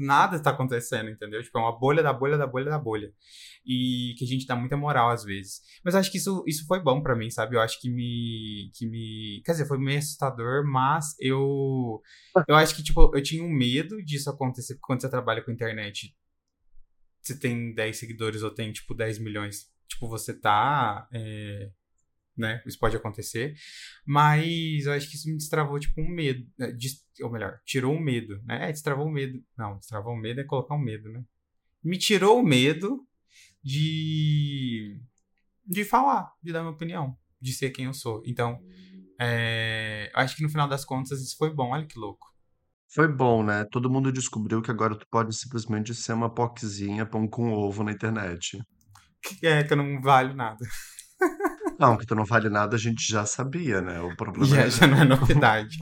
[0.00, 1.42] nada tá acontecendo, entendeu?
[1.42, 3.12] Tipo, é uma bolha da bolha da bolha da bolha.
[3.66, 5.60] E que a gente dá muita moral às vezes.
[5.84, 7.54] Mas acho que isso, isso foi bom pra mim, sabe?
[7.54, 9.42] Eu acho que me, que me.
[9.44, 12.00] Quer dizer, foi meio assustador, mas eu.
[12.48, 16.14] Eu acho que, tipo, eu tinha um medo disso acontecer quando você trabalha com internet.
[17.28, 19.70] Você tem 10 seguidores ou tem, tipo, 10 milhões.
[19.86, 21.08] Tipo, você tá.
[21.12, 21.70] é,
[22.36, 22.62] né?
[22.66, 23.54] Isso pode acontecer.
[24.06, 26.46] Mas eu acho que isso me destravou, tipo, um medo.
[26.76, 28.68] des- Ou melhor, tirou o medo, né?
[28.68, 29.42] É, destravou o medo.
[29.56, 31.24] Não, destravou o medo é colocar um medo, né?
[31.82, 33.06] Me tirou o medo
[33.62, 35.00] de.
[35.66, 38.22] de falar, de dar minha opinião, de ser quem eu sou.
[38.24, 38.60] Então,
[39.20, 41.70] é, acho que no final das contas isso foi bom.
[41.70, 42.26] Olha que louco.
[42.94, 43.64] Foi bom, né?
[43.70, 47.92] Todo mundo descobriu que agora tu pode simplesmente ser uma poquezinha pão com ovo na
[47.92, 48.58] internet.
[49.42, 50.58] É, que eu não valho nada.
[51.78, 54.00] Não, que tu não vale nada, a gente já sabia, né?
[54.00, 54.70] O problema Já, é.
[54.70, 55.78] já não é novidade.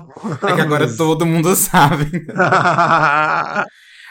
[0.47, 2.27] É que agora todo mundo sabe.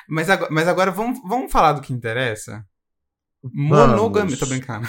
[0.10, 2.66] Mas agora, mas agora vamos, vamos falar do que interessa?
[3.44, 4.36] Monogamia.
[4.36, 4.88] Tô brincando.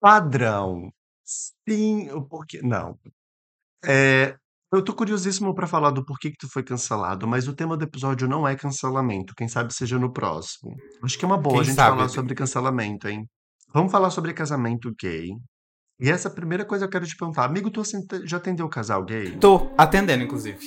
[0.00, 0.92] Padrão.
[1.24, 2.60] Sim, o porquê.
[2.60, 2.98] Não.
[3.84, 4.36] É,
[4.72, 7.84] eu tô curiosíssimo pra falar do porquê que tu foi cancelado, mas o tema do
[7.84, 9.34] episódio não é cancelamento.
[9.34, 10.74] Quem sabe seja no próximo.
[11.02, 11.96] Acho que é uma boa Quem a gente sabe?
[11.96, 13.26] falar sobre cancelamento, hein?
[13.72, 15.30] Vamos falar sobre casamento gay.
[16.00, 17.44] E essa primeira coisa que eu quero te perguntar.
[17.44, 17.82] Amigo, tu
[18.24, 19.32] já atendeu casal gay?
[19.38, 20.58] Tô atendendo, inclusive.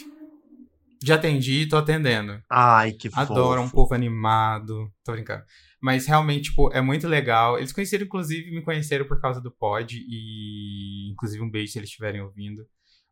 [1.03, 2.39] Já atendi e tô atendendo.
[2.49, 3.75] Ai, que Adoro um fofo.
[3.75, 4.89] povo animado.
[5.03, 5.43] Tô brincando.
[5.81, 7.57] Mas realmente, tipo, é muito legal.
[7.57, 9.97] Eles conheceram, inclusive, me conheceram por causa do pod.
[9.97, 12.63] E, inclusive, um beijo se eles estiverem ouvindo.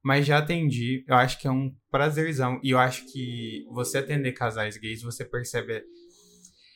[0.04, 1.04] Mas já atendi.
[1.08, 2.60] Eu acho que é um prazerzão.
[2.64, 5.84] E eu acho que você atender casais gays, você percebe.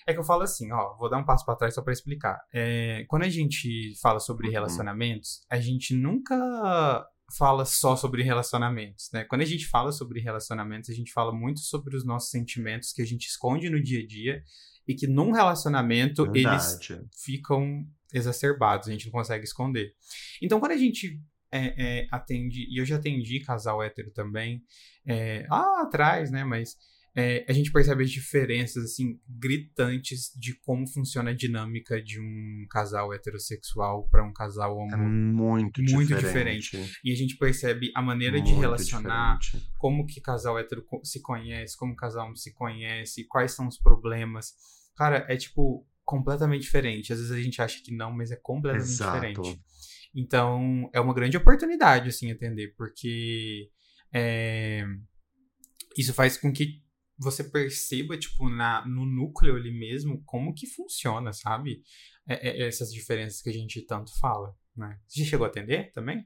[0.08, 2.40] É que eu falo assim, ó, vou dar um passo pra trás só pra explicar.
[2.54, 4.54] É, quando a gente fala sobre Uhum.
[4.54, 7.04] relacionamentos, a gente nunca
[7.36, 9.24] fala só sobre relacionamentos, né?
[9.24, 13.02] Quando a gente fala sobre relacionamentos, a gente fala muito sobre os nossos sentimentos que
[13.02, 14.44] a gente esconde no dia a dia
[14.88, 17.02] e que num relacionamento eles Verdade.
[17.24, 17.84] ficam
[18.14, 19.92] exacerbados, a gente não consegue esconder.
[20.40, 21.20] Então, quando a gente
[21.56, 24.62] é, é, atende, e eu já atendi casal hétero também,
[25.06, 26.44] é, lá atrás, né?
[26.44, 26.76] Mas
[27.18, 32.65] é, a gente percebe as diferenças, assim, gritantes de como funciona a dinâmica de um
[32.70, 35.08] casal heterossexual para um casal É homo.
[35.08, 36.78] muito, Muito diferente.
[37.04, 39.72] E a gente percebe a maneira de Muito relacionar, diferente.
[39.78, 44.54] como que casal hétero se conhece, como casal homo se conhece, quais são os problemas.
[44.98, 47.13] Cara, é tipo completamente diferente.
[47.13, 49.13] Às vezes a gente acha que não, mas é completamente Exato.
[49.13, 49.62] diferente.
[50.15, 53.69] Então, é uma grande oportunidade, assim, atender, porque
[54.13, 54.86] é,
[55.97, 56.82] isso faz com que
[57.17, 61.82] você perceba, tipo, na, no núcleo ali mesmo, como que funciona, sabe?
[62.28, 64.99] É- é- essas diferenças que a gente tanto fala, né?
[65.08, 66.25] Você chegou a atender também?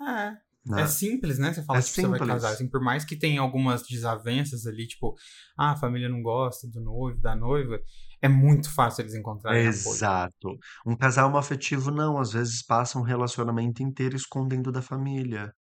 [0.00, 0.30] É.
[0.66, 0.82] né?
[0.82, 1.52] É simples, né?
[1.52, 2.28] Você fala É que você vai simples.
[2.34, 2.52] casar.
[2.52, 5.14] Assim, por mais que tenha algumas desavenças ali, tipo,
[5.58, 7.78] ah, a família não gosta do noivo, da noiva,
[8.22, 9.94] é muito fácil eles encontrarem apoio.
[9.94, 10.58] Exato.
[10.86, 15.52] Um casal afetivo não, às vezes passa um relacionamento inteiro escondendo da família,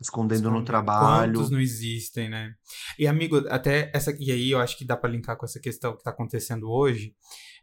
[0.00, 0.66] escondendo no Escondendo.
[0.66, 1.34] trabalho.
[1.34, 2.54] Quantos não existem, né?
[2.98, 4.14] E, amigo, até essa.
[4.18, 7.14] E aí eu acho que dá pra linkar com essa questão que tá acontecendo hoje.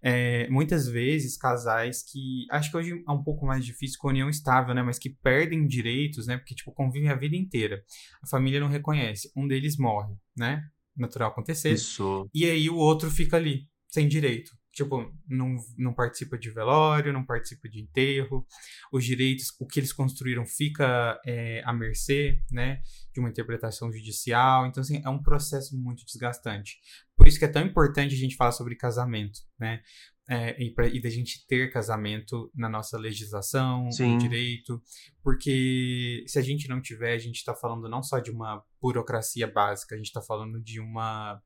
[0.04, 2.46] É, muitas vezes, casais que.
[2.50, 4.82] Acho que hoje é um pouco mais difícil com a união estável, né?
[4.82, 6.38] Mas que perdem direitos, né?
[6.38, 7.84] Porque, tipo, convivem a vida inteira.
[8.24, 9.32] A família não reconhece.
[9.36, 10.64] Um deles morre, né?
[10.96, 11.72] Natural acontecer.
[11.74, 12.30] Isso.
[12.34, 14.52] E aí o outro fica ali, sem direito.
[14.74, 18.46] Tipo, não, não participa de velório, não participa de enterro.
[18.92, 22.82] Os direitos, o que eles construíram fica é, à mercê, né?
[23.14, 24.66] De uma interpretação judicial.
[24.66, 26.80] Então, assim, é um processo muito desgastante.
[27.18, 29.82] Por isso que é tão importante a gente falar sobre casamento, né?
[30.30, 34.14] É, e, pra, e da gente ter casamento na nossa legislação, Sim.
[34.14, 34.82] no direito,
[35.22, 39.46] porque se a gente não tiver, a gente está falando não só de uma burocracia
[39.46, 41.42] básica, a gente está falando de uma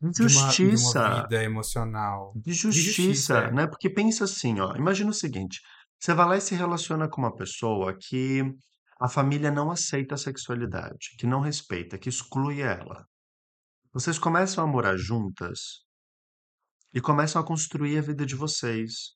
[0.00, 1.00] de uma, de Justiça.
[1.00, 2.32] uma vida emocional.
[2.36, 3.52] De justiça, justiça, é.
[3.52, 3.66] né?
[3.66, 5.60] Porque pensa assim, ó, imagina o seguinte,
[5.98, 8.42] você vai lá e se relaciona com uma pessoa que
[9.00, 13.06] a família não aceita a sexualidade, que não respeita, que exclui ela.
[13.92, 15.84] Vocês começam a morar juntas
[16.94, 19.14] e começam a construir a vida de vocês.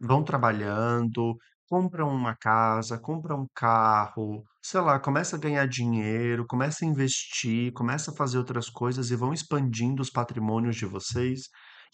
[0.00, 1.36] Vão trabalhando,
[1.70, 7.72] compram uma casa, compram um carro, sei lá, começa a ganhar dinheiro, começa a investir,
[7.74, 11.42] começa a fazer outras coisas e vão expandindo os patrimônios de vocês.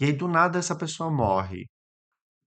[0.00, 1.66] E aí, do nada, essa pessoa morre.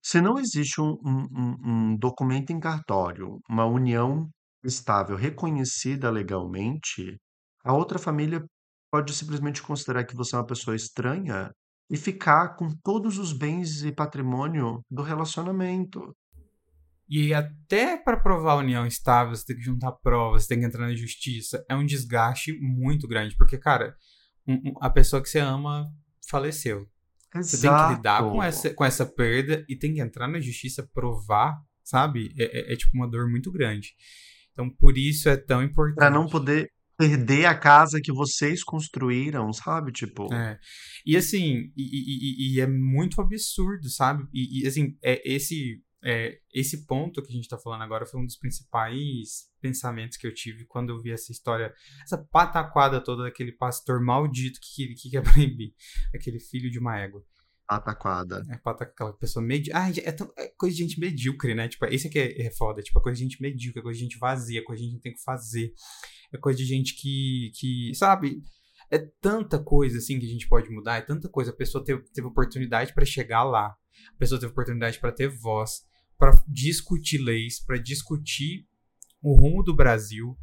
[0.03, 1.57] Se não existe um- um-
[1.93, 4.29] um documento em cartório, uma união
[4.63, 7.17] estável reconhecida legalmente,
[7.63, 8.43] a outra família
[8.91, 11.51] pode simplesmente considerar que você é uma pessoa estranha
[11.89, 16.15] e ficar com todos os bens e patrimônio do relacionamento.
[17.09, 20.65] E até para provar a união estável, você tem que juntar provas, você tem que
[20.65, 21.65] entrar na justiça.
[21.67, 23.95] É um desgaste muito grande, porque, cara,
[24.47, 25.85] um- um- a pessoa que você ama
[26.29, 26.87] faleceu.
[27.33, 30.87] Você tem que lidar com essa, com essa perda e tem que entrar na justiça,
[30.93, 32.33] provar, sabe?
[32.37, 33.93] É, é- é, tipo uma dor muito grande.
[34.51, 35.95] Então, por isso é tão importante.
[35.95, 39.91] Pra não poder perder a casa que vocês construíram, sabe?
[39.91, 40.59] Tipo, É.
[41.05, 44.23] E assim, e, e- e- e é muito absurdo, sabe?
[44.33, 48.19] E, e, assim, é, esse, é, esse ponto que a gente tá falando agora foi
[48.21, 53.23] um dos principais pensamentos que eu tive quando eu vi essa história, essa pataquada toda
[53.23, 55.73] daquele pastor maldito que, que quer proibir,
[56.15, 57.23] aquele filho de uma égua.
[57.67, 58.45] ataquada.
[58.49, 59.73] É pata, aquela pessoa medíocre.
[59.79, 61.67] Ah, é, tão- é coisa de gente medíocre, né?
[61.67, 62.81] Tipo, esse aqui é, é foda.
[62.81, 64.91] Tipo, é coisa de gente medíocre, é coisa de gente vazia, é coisa de gente
[64.91, 65.73] que não tem que fazer.
[66.33, 68.41] É coisa de gente que, que sabe?
[68.89, 70.95] É tanta coisa, assim, que a gente pode mudar.
[70.97, 71.51] É tanta coisa.
[71.51, 73.67] A pessoa teve, teve oportunidade pra chegar lá.
[74.15, 75.81] A pessoa teve oportunidade pra ter voz,
[76.19, 78.67] pra discutir leis, pra discutir
[79.21, 80.37] o rumo do Brasil.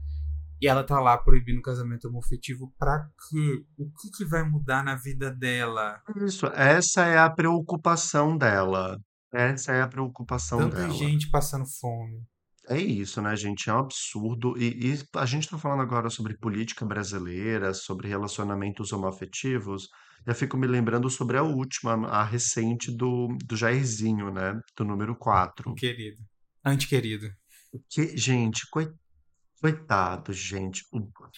[0.60, 3.64] E ela tá lá proibindo o casamento homoafetivo pra quê?
[3.76, 6.00] O que, que vai mudar na vida dela?
[6.24, 8.98] Isso, essa é a preocupação dela.
[9.34, 10.94] Essa é a preocupação Tanta dela.
[10.94, 12.24] gente passando fome.
[12.68, 13.70] É isso, né, gente?
[13.70, 14.56] É um absurdo.
[14.58, 19.88] E, e a gente tá falando agora sobre política brasileira, sobre relacionamentos homoafetivos.
[20.26, 24.58] Eu fico me lembrando sobre a última, a recente do, do Jairzinho, né?
[24.76, 25.74] Do número 4.
[25.74, 26.16] Querido.
[26.64, 27.28] Antiquerido.
[27.88, 28.90] Que, gente, coi-
[29.60, 30.82] coitado, gente.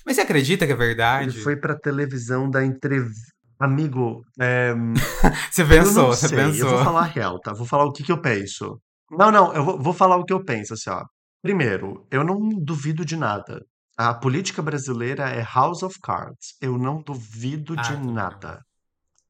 [0.06, 1.40] Mas você acredita que é Ele verdade?
[1.42, 3.32] foi pra televisão da entrevista.
[3.60, 4.72] Amigo, é,
[5.50, 6.38] Você pensou, você sei.
[6.38, 6.68] Eu pensou.
[6.70, 7.52] vou falar a real, tá?
[7.52, 8.80] Vou falar o que que eu penso.
[9.10, 11.04] Não, não, eu vou, vou falar o que eu penso, assim, ó.
[11.42, 13.64] Primeiro, eu não duvido de nada.
[13.96, 16.54] A política brasileira é House of Cards.
[16.60, 18.12] Eu não duvido Ah, de também não.
[18.14, 18.62] nada.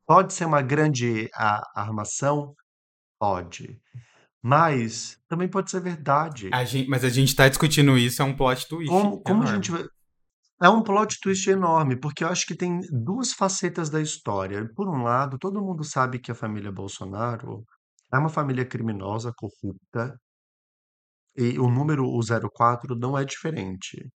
[0.06, 2.54] Pode ser uma grande a- armação?
[3.18, 3.78] Pode.
[4.42, 6.48] Mas também pode ser verdade.
[6.52, 8.88] A gente- mas a gente tá discutindo isso, é um plot twist.
[8.90, 9.56] Como, como a enorme.
[9.64, 9.84] gente vai.
[10.60, 14.68] É um plot twist enorme, porque eu acho que tem duas facetas da história.
[14.74, 17.64] Por um lado, todo mundo sabe que a família Bolsonaro
[18.12, 20.18] é uma família criminosa, corrupta,
[21.38, 24.10] e o número o 04 não é diferente.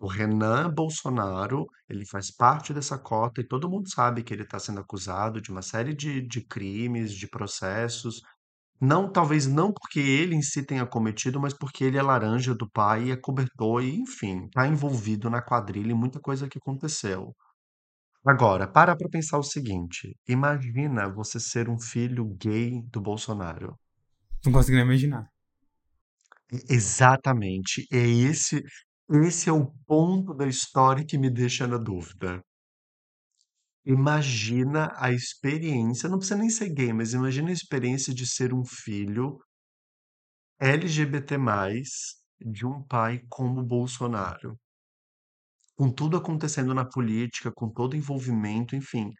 [0.00, 4.58] O Renan Bolsonaro, ele faz parte dessa cota e todo mundo sabe que ele está
[4.58, 8.20] sendo acusado de uma série de, de crimes, de processos.
[8.80, 12.68] Não, talvez não porque ele em si tenha cometido, mas porque ele é laranja do
[12.68, 17.32] pai e é cobertor e, enfim, está envolvido na quadrilha e muita coisa que aconteceu.
[18.26, 23.78] Agora, para para pensar o seguinte: imagina você ser um filho gay do Bolsonaro.
[24.44, 25.31] Não consigo nem imaginar.
[26.68, 27.86] Exatamente.
[27.90, 28.62] É esse,
[29.10, 32.42] esse é o ponto da história que me deixa na dúvida.
[33.86, 38.64] Imagina a experiência, não precisa nem ser gay, mas imagina a experiência de ser um
[38.64, 39.38] filho
[40.60, 41.36] LGBT+,
[42.40, 44.58] de um pai como Bolsonaro.
[45.76, 49.10] Com tudo acontecendo na política, com todo o envolvimento, enfim.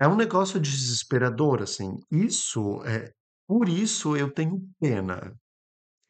[0.00, 1.98] É um negócio desesperador, assim.
[2.10, 3.12] Isso é
[3.46, 5.32] por isso eu tenho pena.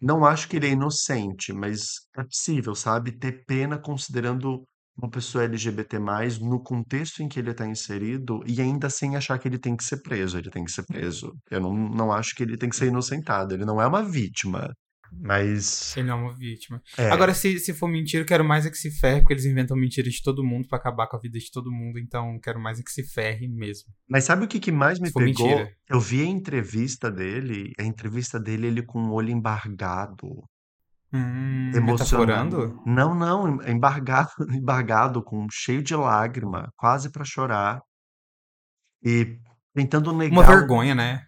[0.00, 1.82] Não acho que ele é inocente, mas
[2.16, 4.64] é possível, sabe, ter pena considerando
[4.96, 5.98] uma pessoa LGBT+,
[6.40, 9.84] no contexto em que ele está inserido, e ainda sem achar que ele tem que
[9.84, 10.38] ser preso.
[10.38, 11.32] Ele tem que ser preso.
[11.50, 13.54] Eu não, não acho que ele tem que ser inocentado.
[13.54, 14.70] Ele não é uma vítima.
[15.12, 15.96] Mas.
[15.96, 16.82] Ele não é uma vítima.
[16.98, 17.10] É.
[17.10, 19.76] Agora, se, se for mentira, eu quero mais é que se ferre, porque eles inventam
[19.76, 21.98] mentira de todo mundo pra acabar com a vida de todo mundo.
[21.98, 23.92] Então, quero mais é que se ferre mesmo.
[24.08, 25.24] Mas sabe o que, que mais me pegou?
[25.26, 25.70] mentira.
[25.88, 30.28] Eu vi a entrevista dele, a entrevista dele, ele com o olho embargado,
[31.12, 32.56] Hum, emocionado.
[32.58, 32.82] metaforando?
[32.86, 37.80] Não, não, embargado, embargado, com cheio de lágrima, quase para chorar,
[39.02, 39.38] e
[39.74, 40.40] tentando Uma negar.
[40.48, 41.22] o- vergonha, né?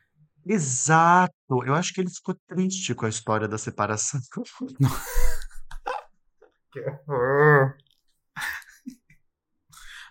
[0.46, 1.32] Exato!
[1.64, 4.20] Eu acho que ele ficou triste com a história da separação.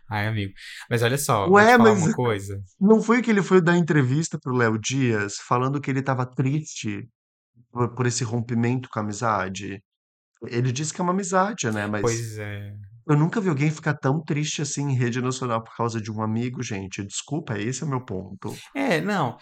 [0.10, 0.54] Ai, amigo.
[0.90, 2.62] Mas olha só, vou Ué, falar mas- uma coisa.
[2.80, 7.08] Não foi que ele foi dar entrevista pro Léo Dias falando que ele estava triste
[7.72, 9.82] por, por esse rompimento com a amizade?
[10.48, 11.88] Ele disse que é uma amizade, né?
[11.88, 12.74] Mas Pois é.
[13.08, 16.22] eu nunca vi alguém ficar tão triste assim em rede nacional por causa de um
[16.22, 17.06] amigo, gente.
[17.06, 18.54] Desculpa, esse é o meu ponto.
[18.76, 19.38] É, não.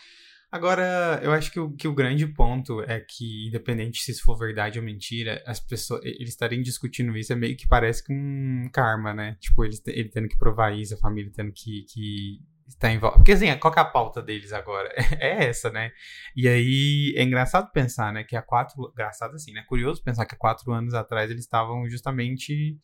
[0.52, 4.36] Agora, eu acho que o, que o grande ponto é que, independente se isso for
[4.36, 8.68] verdade ou mentira, as pessoas, eles estarem discutindo isso é meio que parece que um
[8.74, 9.38] karma, né?
[9.40, 12.98] Tipo, eles, te- ele tendo que provar isso, a família tendo que, que estar em
[12.98, 13.18] volta.
[13.18, 14.92] Porque, assim, qual é a pauta deles agora?
[15.20, 15.92] É essa, né?
[16.36, 18.24] E aí, é engraçado pensar, né?
[18.24, 18.90] Que há quatro...
[18.92, 19.64] Engraçado assim, né?
[19.68, 22.76] Curioso pensar que há quatro anos atrás eles estavam justamente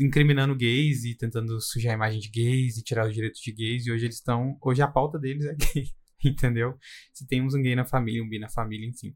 [0.00, 3.86] incriminando gays e tentando sujar a imagem de gays e tirar os direitos de gays.
[3.86, 4.56] E hoje eles estão...
[4.62, 5.84] Hoje a pauta deles é gay.
[6.24, 6.74] Entendeu?
[7.12, 9.14] Se temos um gay na família, um bi na família, enfim.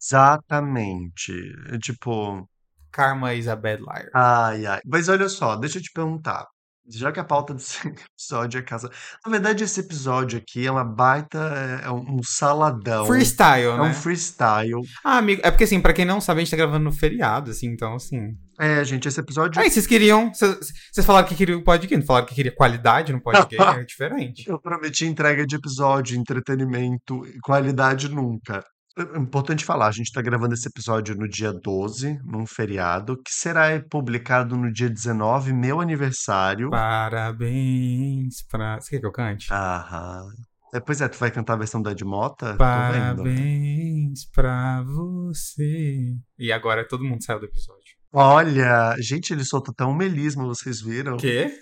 [0.00, 1.32] Exatamente.
[1.72, 2.48] É Tipo,
[2.90, 4.08] Karma is a bad liar.
[4.14, 4.80] ai, ai.
[4.84, 6.46] Mas olha só, deixa eu te perguntar.
[6.92, 7.86] Já que a pauta desse
[8.18, 8.90] episódio é casa.
[9.24, 11.38] Na verdade, esse episódio aqui é uma baita.
[11.84, 13.06] É um um saladão.
[13.06, 13.82] Freestyle, É né?
[13.82, 14.80] um freestyle.
[15.04, 17.50] Ah, amigo, é porque assim, pra quem não sabe, a gente tá gravando no feriado,
[17.52, 18.36] assim, então assim.
[18.60, 19.58] É, gente, esse episódio.
[19.58, 20.30] Aí, vocês queriam.
[20.34, 24.46] Vocês falaram que queriam o podcast, não falaram que queria qualidade no podcast, é diferente.
[24.46, 28.62] Eu prometi entrega de episódio, entretenimento qualidade nunca.
[28.98, 33.32] É importante falar, a gente está gravando esse episódio no dia 12, num feriado, que
[33.32, 36.68] será publicado no dia 19, meu aniversário.
[36.68, 38.78] Parabéns pra.
[38.78, 39.50] Você quer que eu cante?
[39.50, 40.26] Aham.
[40.72, 42.54] É, pois é, tu vai cantar a versão da Edmota?
[42.56, 46.14] Parabéns pra você.
[46.38, 47.79] E agora todo mundo saiu do episódio.
[48.12, 51.16] Olha, gente, ele solta até um melisma, vocês viram?
[51.16, 51.56] Quê?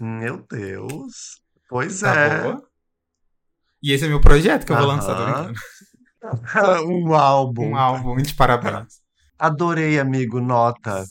[0.00, 1.40] Meu Deus.
[1.68, 2.42] Pois Tá é.
[2.42, 2.62] boa?
[3.82, 5.44] E esse é meu projeto que eu vou lançar, tô Aham.
[5.52, 5.60] brincando.
[6.88, 7.70] um álbum.
[7.70, 9.02] Um álbum de parabéns.
[9.38, 10.40] Adorei, amigo.
[10.40, 11.04] Nota.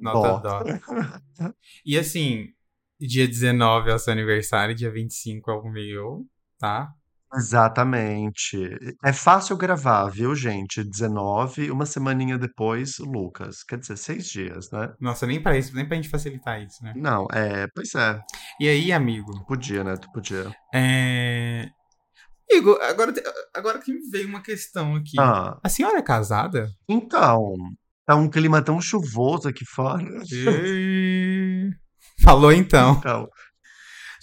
[0.00, 0.62] Nota Dó.
[0.62, 1.52] dó.
[1.84, 2.48] E assim,
[3.00, 6.26] dia 19 é o seu aniversário, dia 25 é o meu,
[6.58, 6.88] tá?
[7.36, 8.56] Exatamente.
[9.04, 10.82] É fácil gravar, viu, gente?
[10.82, 13.62] 19, uma semaninha depois, Lucas.
[13.62, 14.92] Quer dizer, seis dias, né?
[15.00, 16.92] Nossa, nem pra isso, nem pra gente facilitar isso, né?
[16.96, 18.20] Não, é, pois é.
[18.60, 19.96] E aí, amigo, Podia, né?
[19.96, 20.50] Tu podia.
[20.74, 21.68] é.
[22.50, 23.12] Amigo, agora,
[23.54, 25.18] agora que me veio uma questão aqui.
[25.18, 26.70] Ah, A senhora é casada?
[26.88, 27.54] então,
[28.06, 30.04] tá um clima tão chuvoso aqui fora.
[30.32, 31.70] E-
[32.22, 32.92] Falou então.
[32.98, 33.28] Então,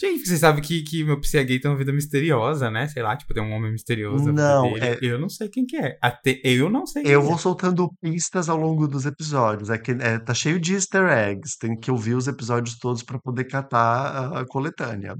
[0.03, 2.89] Gente, você sabe que, que meu psi é gay tem uma vida misteriosa, né?
[2.89, 4.33] Sei lá, tipo, tem um homem misterioso.
[4.33, 4.97] Não, dele.
[5.01, 5.97] Eu não sei quem que é.
[6.01, 7.23] Até eu não sei quem eu é.
[7.23, 9.69] vou soltando pistas ao longo dos episódios.
[9.69, 11.57] É que é, tá cheio de easter eggs.
[11.57, 15.15] Tem que ouvir os episódios todos pra poder catar a, a coletânea.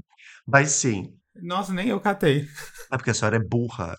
[0.46, 2.46] Mas sim, Nossa, nem eu catei.
[2.92, 3.96] é porque a senhora é burra.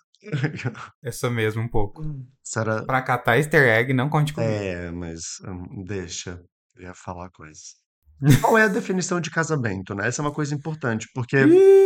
[1.01, 2.03] Eu sou mesmo um pouco.
[2.03, 2.05] A
[2.43, 4.53] senhora Pra catar easter egg, não conte comigo.
[4.53, 6.39] É, mas hum, deixa.
[6.75, 7.59] Eu ia falar coisa.
[8.41, 10.07] Qual é a definição de casamento, né?
[10.07, 11.36] Essa é uma coisa importante, porque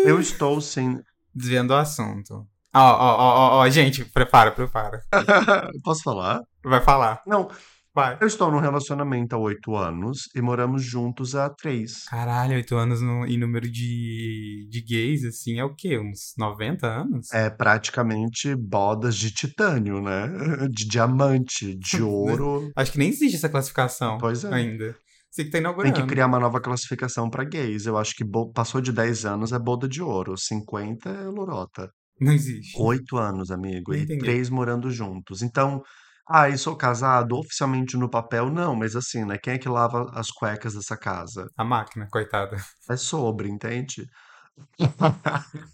[0.06, 1.00] eu estou sem.
[1.34, 2.48] Desviando o assunto.
[2.74, 5.02] Ó, ó, ó, ó, ó, gente, prepara, prepara.
[5.84, 6.42] Posso falar?
[6.64, 7.22] Vai falar.
[7.26, 7.50] Não,
[7.94, 8.18] Vai.
[8.22, 12.04] eu estou num relacionamento há oito anos e moramos juntos há três.
[12.06, 15.98] Caralho, oito anos no, em número de, de gays, assim, é o quê?
[16.00, 17.32] Uns 90 anos?
[17.34, 20.28] É praticamente bodas de titânio, né?
[20.70, 22.72] De diamante, de ouro.
[22.76, 24.54] Acho que nem existe essa classificação Pois é.
[24.54, 24.96] ainda.
[25.32, 25.94] Você que tá Tem inaugurando.
[25.96, 27.86] que criar uma nova classificação para gays.
[27.86, 28.24] Eu acho que
[28.54, 31.90] passou de 10 anos é boda de ouro, 50 é lorota.
[32.20, 32.76] Não existe.
[32.82, 34.20] Oito anos, amigo, Nem e entendi.
[34.20, 35.42] três morando juntos.
[35.42, 35.82] Então,
[36.30, 38.50] ah, eu sou casado oficialmente no papel?
[38.50, 39.38] Não, mas assim, né?
[39.38, 41.48] Quem é que lava as cuecas dessa casa?
[41.58, 42.58] A máquina, coitada.
[42.90, 44.06] É sobre, entende?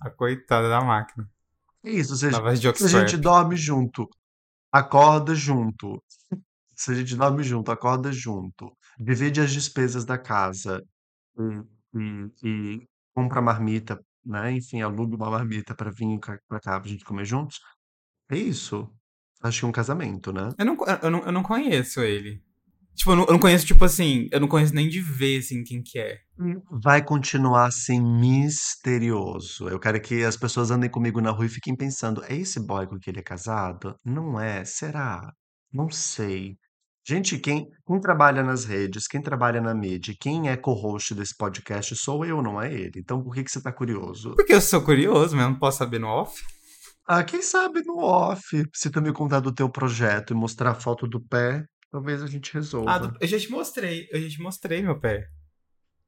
[0.01, 1.28] A coitada da máquina.
[1.84, 4.08] É isso, se a, Tava de se a gente dorme junto
[4.76, 6.03] acorda junto.
[6.76, 8.70] Se a gente dorme junto, acorda junto,
[9.00, 10.82] divide as despesas da casa
[11.39, 14.52] e, e, e compra marmita, né?
[14.54, 17.60] Enfim, aluga uma marmita para vir cá- pra cá pra gente comer juntos.
[18.30, 18.89] É isso.
[19.43, 20.50] Acho que é um casamento, né?
[20.58, 22.43] Eu não, eu não, eu não conheço ele.
[22.96, 25.64] Tipo, eu não, eu não conheço, tipo assim, eu não conheço nem de ver, assim,
[25.64, 26.20] quem que é.
[26.70, 29.68] Vai continuar assim misterioso.
[29.70, 32.88] Eu quero que as pessoas andem comigo na rua e fiquem pensando: é esse boy
[32.88, 33.96] com que ele é casado?
[34.04, 34.64] Não é?
[34.66, 35.32] Será?
[35.72, 36.58] Não sei.
[37.08, 41.95] Gente, quem, quem trabalha nas redes, quem trabalha na mídia, quem é co-host desse podcast
[41.95, 42.93] sou eu, não é ele.
[42.97, 44.34] Então por que que você tá curioso?
[44.36, 46.41] Porque eu sou curioso, mas eu não posso saber no off.
[47.08, 48.41] Ah, quem sabe no off,
[48.74, 52.28] se tu me contar do teu projeto e mostrar a foto do pé, talvez a
[52.28, 52.99] gente Ah, resolva.
[53.08, 55.28] do- eu já te mostrei, eu já te mostrei meu pé.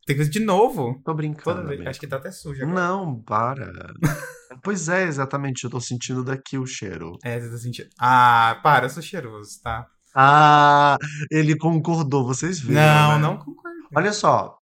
[0.07, 0.99] Tem que fazer de novo.
[1.05, 1.87] Tô brincando.
[1.87, 2.75] Acho que tá até sujo agora.
[2.79, 3.71] Não, para.
[4.63, 5.63] Pois é, exatamente.
[5.65, 7.17] Eu tô sentindo daqui o cheiro.
[7.23, 7.89] É, você tá sentindo.
[7.99, 9.85] Ah, para, eu sou cheiroso, tá?
[10.19, 10.97] Ah,
[11.29, 13.21] ele concordou, vocês viram, não, né?
[13.21, 13.77] não concordo.
[13.95, 14.57] Olha só,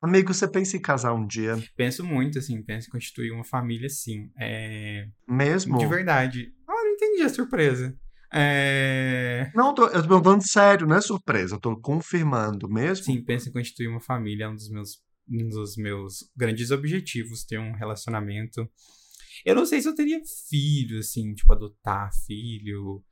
[0.00, 3.88] amigo, você pensa em casar um dia Penso muito, assim, penso em constituir uma família,
[3.88, 4.30] sim.
[4.38, 5.08] É...
[5.28, 5.76] mesmo?
[5.78, 6.52] De verdade.
[6.68, 7.98] Ah, não entendi a surpresa.
[8.32, 9.50] É...
[9.56, 11.56] Não, tô- eu tô perguntando sério, não é surpresa.
[11.56, 13.06] Eu tô confirmando mesmo.
[13.06, 17.44] Sim, penso em constituir uma família, é um dos meus, um dos meus grandes objetivos,
[17.44, 18.68] ter um relacionamento.
[19.44, 23.02] Eu não sei se eu teria filho, assim, tipo, adotar filho.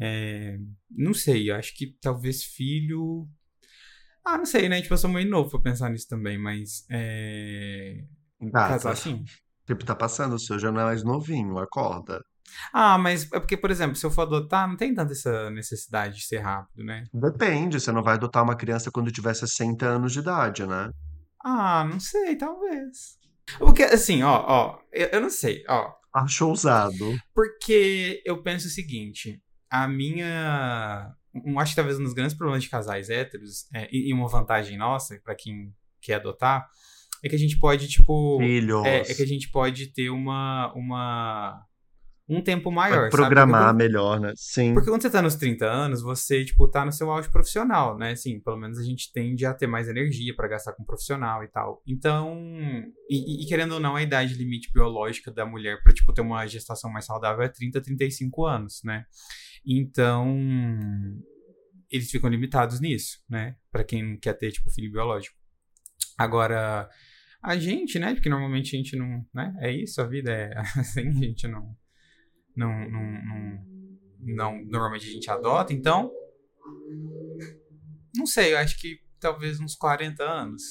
[0.00, 0.58] É,
[0.90, 3.28] Não sei, eu acho que talvez filho.
[4.24, 4.80] Ah, não sei, né?
[4.80, 6.86] Tipo, eu sou meio novo pra pensar nisso também, mas.
[6.90, 8.02] É...
[8.40, 9.24] Gata, Casar sim.
[9.62, 12.24] o tempo tá passando, o seu já não é mais novinho, acorda.
[12.72, 16.16] Ah, mas é porque, por exemplo, se eu for adotar, não tem tanta essa necessidade
[16.16, 17.06] de ser rápido, né?
[17.12, 20.90] Depende, você não vai adotar uma criança quando tiver 60 anos de idade, né?
[21.44, 23.18] Ah, não sei, talvez.
[23.58, 25.92] Porque, assim, ó, ó, eu, eu não sei, ó.
[26.12, 27.16] Acho ousado.
[27.34, 29.40] Porque eu penso o seguinte,
[29.70, 31.14] a minha.
[31.34, 34.28] um- acho que talvez um dos grandes problemas de casais héteros, é, e, e uma
[34.28, 36.66] vantagem nossa, pra quem quer adotar,
[37.22, 38.38] é que a gente pode, tipo.
[38.40, 38.84] Filhos.
[38.84, 40.72] É, é que a gente pode ter uma.
[40.74, 41.64] uma
[42.32, 44.32] um tempo maior, Vai programar melhor, né?
[44.36, 44.72] Sim.
[44.72, 48.12] Porque quando você tá nos 30 anos, você, tipo, tá no seu auge profissional, né?
[48.12, 51.48] Assim, pelo menos a gente tende a ter mais energia pra gastar com profissional e
[51.48, 51.82] tal.
[51.84, 52.38] Então,
[53.08, 56.20] e, e- e querendo ou não, a idade limite biológica da mulher pra, tipo, ter
[56.20, 59.04] uma gestação mais saudável é 30, 35 anos, né?
[59.64, 60.26] Então,
[61.90, 63.56] eles ficam limitados nisso, né?
[63.70, 65.36] Pra quem quer ter, tipo, filho biológico.
[66.18, 66.88] Agora,
[67.42, 68.14] a gente, né?
[68.14, 69.54] Porque normalmente a gente não, né?
[69.60, 71.76] É isso, a vida é assim, a gente não
[72.56, 73.66] não, não, não,
[74.20, 76.10] não- normalmente a gente adota, então
[78.14, 80.62] não sei, eu acho que talvez uns 40 anos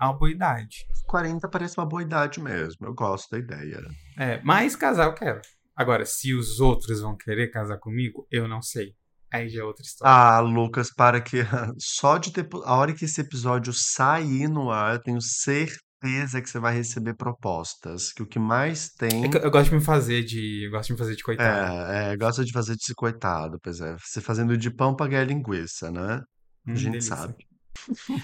[0.00, 0.84] é uma boa idade.
[1.06, 2.86] 40 parece uma boa idade mesmo.
[2.86, 3.80] Eu gosto da ideia.
[4.18, 5.40] É, mas casar eu quero.
[5.76, 8.94] Agora, se os outros vão querer casar comigo, eu não sei.
[9.32, 10.12] Aí já é outra história.
[10.14, 11.38] Ah, Lucas, para que
[11.78, 16.50] só de ter a hora que esse episódio sair no ar, eu tenho certeza que
[16.50, 18.12] você vai receber propostas.
[18.12, 20.66] Que o que mais tem É que eu, eu gosto de me fazer de.
[20.66, 21.72] Eu gosto de me fazer de coitado.
[21.90, 23.96] é, é, gosta de fazer de coitado, pois é.
[23.98, 26.20] Você fazendo de pão pra ganhar linguiça, né?
[26.66, 27.16] Hum, A gente delícia.
[27.16, 27.34] sabe.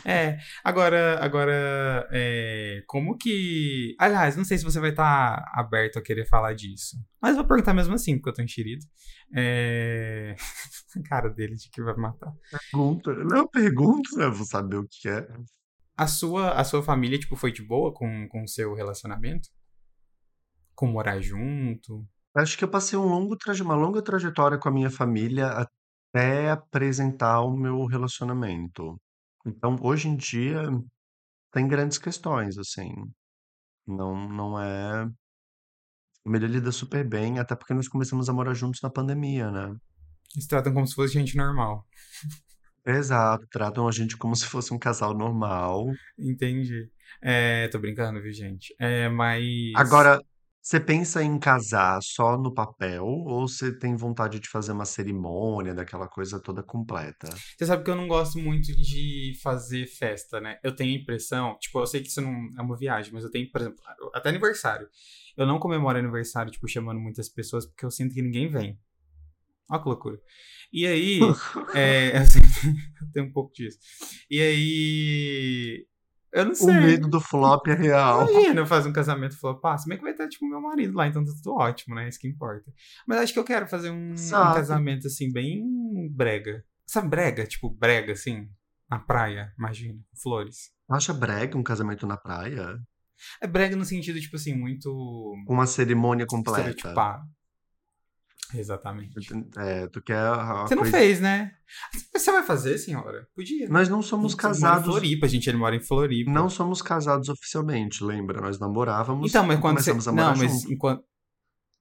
[0.04, 3.94] É, agora, agora, é, como que.
[3.98, 6.96] Aliás, não sei se você vai estar aberto a querer falar disso.
[7.20, 8.84] Mas vou perguntar mesmo assim, porque eu tô enxerido.
[9.34, 10.34] É...
[11.08, 12.32] cara dele de que vai me matar.
[12.50, 15.26] Pergunta, não pergunta, eu vou saber o que é.
[15.96, 19.48] A sua, a sua família, tipo, foi de boa com com o seu relacionamento?
[20.74, 22.06] Com morar junto?
[22.36, 26.50] Acho que eu passei um longo traje, uma longa trajetória com a minha família até
[26.50, 28.98] apresentar o meu relacionamento.
[29.48, 30.62] Então, hoje em dia,
[31.50, 32.92] tem grandes questões, assim.
[33.86, 35.04] Não, não é.
[35.04, 35.10] A
[36.22, 39.74] família lida super bem, até porque nós começamos a morar juntos na pandemia, né?
[40.34, 41.86] Eles tratam como se fosse gente normal.
[42.84, 45.86] Exato, tratam a gente como se fosse um casal normal.
[46.18, 46.90] Entendi.
[47.22, 48.74] É, tô brincando, viu, gente?
[48.78, 49.42] É, mas.
[49.74, 50.22] Agora,
[50.60, 55.74] você pensa em casar só no papel ou você tem vontade de fazer uma cerimônia,
[55.74, 57.28] daquela coisa toda completa?
[57.56, 60.58] Você sabe que eu não gosto muito de fazer festa, né?
[60.62, 63.30] Eu tenho a impressão, tipo, eu sei que isso não é uma viagem, mas eu
[63.30, 63.82] tenho, por exemplo,
[64.12, 64.88] até aniversário.
[65.36, 68.78] Eu não comemoro aniversário, tipo, chamando muitas pessoas, porque eu sinto que ninguém vem.
[69.70, 70.20] Olha que loucura.
[70.72, 71.20] E aí,
[71.74, 72.50] é, eu sempre
[73.00, 73.78] eu tenho um pouco disso.
[74.30, 75.86] E aí,
[76.32, 76.74] eu não O sei.
[76.74, 78.30] medo do flop é real.
[78.30, 80.60] Imagina eu fazer um casamento e falar, pá, se bem que vai estar, tipo, meu
[80.60, 82.08] marido lá, então tá tudo ótimo, né?
[82.08, 82.72] Isso que importa.
[83.06, 85.62] Mas acho que eu quero fazer um, um casamento, assim, bem
[86.10, 86.64] brega.
[86.86, 87.46] Sabe brega?
[87.46, 88.48] Tipo, brega, assim,
[88.90, 90.70] na praia, imagina, flores.
[90.90, 92.78] Acha brega um casamento na praia?
[93.42, 96.70] É brega no sentido, tipo assim, muito Uma cerimônia completa.
[96.70, 97.24] estereotipado.
[98.54, 99.14] Exatamente.
[99.58, 101.50] É, tu quer a Você não coisa- fez, né?
[102.16, 103.26] Você vai fazer, senhora?
[103.34, 103.68] Podia.
[103.68, 104.84] Nós não somos Você mora em casados.
[104.86, 106.30] Floripa, gente, ele mora em Floripa.
[106.30, 108.40] Não somos casados oficialmente, lembra?
[108.40, 109.90] Nós namorávamos Então, mas quando você.
[109.90, 111.02] começamos a morar Não, mas enquanto.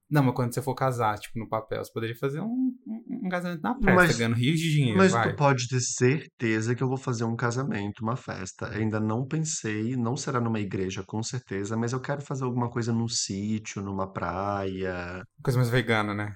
[0.10, 2.46] Não, mas quando você for casar, tipo, no papel, você poderia fazer um,
[2.88, 5.30] um, um casamento na festa, Mas- ganhando rios de dinheiro, Mas vai.
[5.32, 8.70] tu pode ter certeza que eu vou fazer um casamento, uma festa.
[8.70, 12.94] Ainda não pensei, não será numa igreja com certeza, mas eu quero fazer alguma coisa
[12.94, 15.22] num sítio, numa praia.
[15.44, 16.34] Coisa mais vegana, né?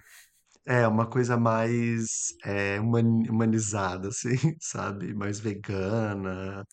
[0.65, 5.13] É, uma coisa mais é, humani- humanizada, assim, sabe?
[5.13, 6.65] Mais vegana.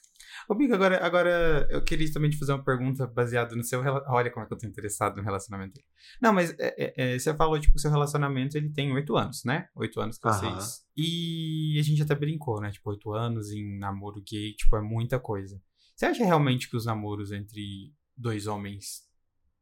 [0.48, 4.16] Ô, Biga, agora, agora eu queria também te fazer uma pergunta baseada no seu relacionamento.
[4.16, 5.86] Olha como é que eu tô interessado no relacionamento dele.
[6.20, 9.16] Não, mas é, é, é, você falou, tipo, que o seu relacionamento ele tem oito
[9.16, 9.68] anos, né?
[9.74, 10.38] Oito anos que Aham.
[10.38, 10.86] vocês.
[10.96, 12.70] E a gente até brincou, né?
[12.70, 15.60] Tipo, oito anos em namoro gay, tipo, é muita coisa.
[15.94, 19.02] Você acha realmente que os namoros entre dois homens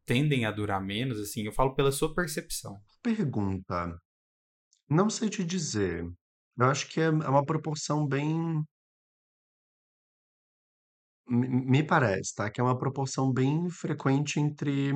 [0.04, 1.42] tendem a durar menos, assim?
[1.42, 2.78] Eu falo pela sua percepção.
[3.02, 3.96] Pergunta.
[4.88, 6.04] Não sei te dizer.
[6.58, 8.64] Eu acho que é é uma proporção bem.
[11.28, 12.50] Me me parece, tá?
[12.50, 14.92] Que é uma proporção bem frequente entre,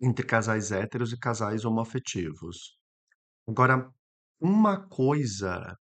[0.00, 2.76] entre casais héteros e casais homoafetivos.
[3.48, 3.90] Agora,
[4.40, 5.76] uma coisa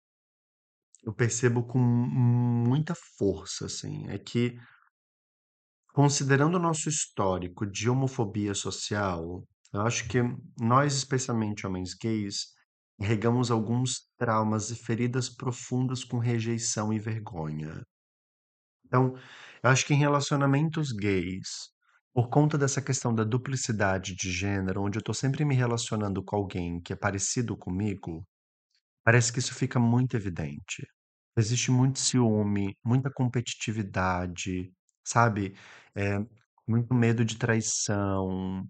[1.03, 4.57] eu percebo com muita força, assim, é que,
[5.93, 9.43] considerando o nosso histórico de homofobia social,
[9.75, 10.19] eu acho que
[10.59, 12.47] nós, especialmente homens gays,
[12.99, 17.83] carregamos alguns traumas e feridas profundas com rejeição e vergonha.
[18.85, 19.15] Então,
[19.63, 21.69] eu acho que em relacionamentos gays,
[22.13, 26.35] por conta dessa questão da duplicidade de gênero, onde eu tô sempre me relacionando com
[26.37, 28.25] alguém que é parecido comigo,
[29.03, 30.87] parece que isso fica muito evidente.
[31.37, 34.71] Existe muito ciúme, muita competitividade,
[35.05, 35.55] sabe?
[35.95, 36.19] É,
[36.67, 38.65] muito medo de traição,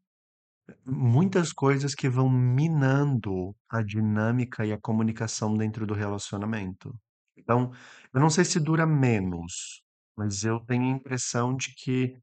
[0.85, 6.93] muitas coisas que vão minando a dinâmica e a comunicação dentro do relacionamento.
[7.37, 7.71] Então,
[8.13, 9.83] eu não sei se dura menos,
[10.17, 12.17] mas eu tenho a impressão de que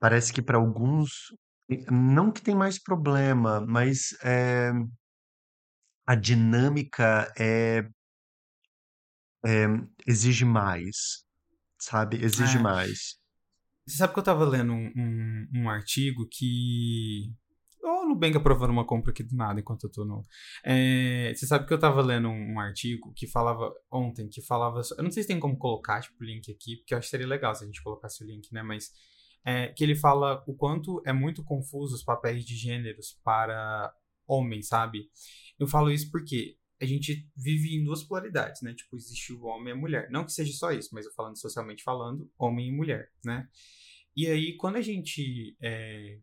[0.00, 1.10] parece que para alguns,
[1.90, 4.72] não que tem mais problema, mas é,
[6.06, 7.82] a dinâmica é,
[9.44, 9.66] é,
[10.06, 11.24] exige mais,
[11.80, 12.24] sabe?
[12.24, 12.60] Exige É.
[12.60, 13.18] mais.
[13.86, 17.32] Você sabe que eu tava lendo um, um, um artigo que.
[17.82, 20.24] Ô, o Nubank aprovando uma compra aqui do nada enquanto eu tô no.
[20.64, 24.80] É, você sabe que eu tava lendo um, um artigo que falava ontem, que falava.
[24.96, 27.10] Eu não sei se tem como colocar, tipo, o link aqui, porque eu acho que
[27.10, 28.62] seria legal se a gente colocasse o link, né?
[28.62, 28.90] Mas.
[29.44, 33.92] é, que ele fala o quanto é muito confuso os papéis de gêneros para
[34.26, 35.10] homens, sabe?
[35.58, 38.74] Eu falo isso porque a gente vive em duas polaridades, né?
[38.74, 40.10] Tipo, existe o homem e a mulher.
[40.10, 43.48] Não que seja só isso, mas eu falando socialmente falando, homem e mulher, né?
[44.16, 46.18] E aí, quando a gente é,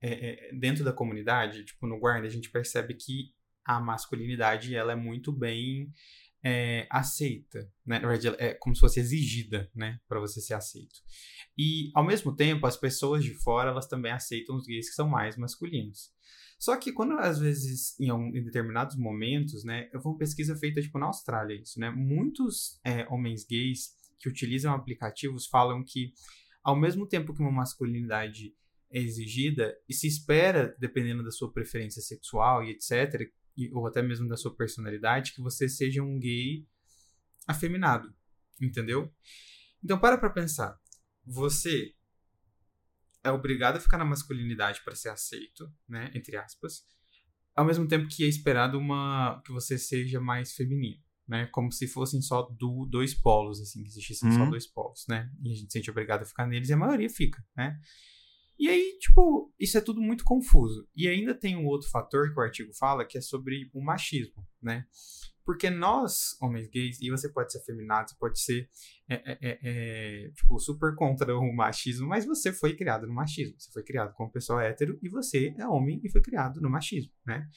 [0.00, 4.92] é, é, dentro da comunidade, tipo no guarda, a gente percebe que a masculinidade ela
[4.92, 5.92] é muito bem
[6.42, 7.98] é, aceita, né?
[7.98, 11.00] Na verdade, é como se fosse exigida, né, para você ser aceito.
[11.58, 15.08] E ao mesmo tempo, as pessoas de fora elas também aceitam os gays que são
[15.08, 16.10] mais masculinos.
[16.58, 20.80] Só que quando às vezes em, algum- em determinados momentos, né, eu uma pesquisa feita
[20.80, 26.12] tipo na Austrália isso, né, muitos é, homens gays que utilizam aplicativos falam que
[26.64, 28.54] ao mesmo tempo que uma masculinidade
[28.90, 34.00] é exigida e se espera, dependendo da sua preferência sexual e etc, e- ou até
[34.02, 36.66] mesmo da sua personalidade, que você seja um gay
[37.46, 38.12] afeminado,
[38.60, 39.12] entendeu?
[39.84, 40.78] Então para pra pensar,
[41.24, 41.92] você
[43.26, 46.82] é obrigado a ficar na masculinidade para ser aceito, né, entre aspas,
[47.54, 51.86] ao mesmo tempo que é esperado uma que você seja mais feminino, né, como se
[51.88, 54.50] fossem só do, dois polos, assim, que existissem só Uhum.
[54.50, 57.10] dois polos, né, e a gente se sente obrigado a ficar neles e a maioria
[57.10, 57.78] fica, né.
[58.58, 60.88] E aí, tipo, isso é tudo muito confuso.
[60.96, 64.46] E ainda tem um outro fator que o artigo fala, que é sobre o machismo,
[64.62, 64.86] né?
[65.46, 68.68] Porque nós, homens gays, e você pode ser afeminado, você pode ser,
[69.08, 73.54] é, é, é, é, tipo, super contra o machismo, mas você foi criado no machismo.
[73.58, 77.12] Você foi criado como pessoa hétero e você é homem e foi criado no machismo,
[77.24, 77.48] né?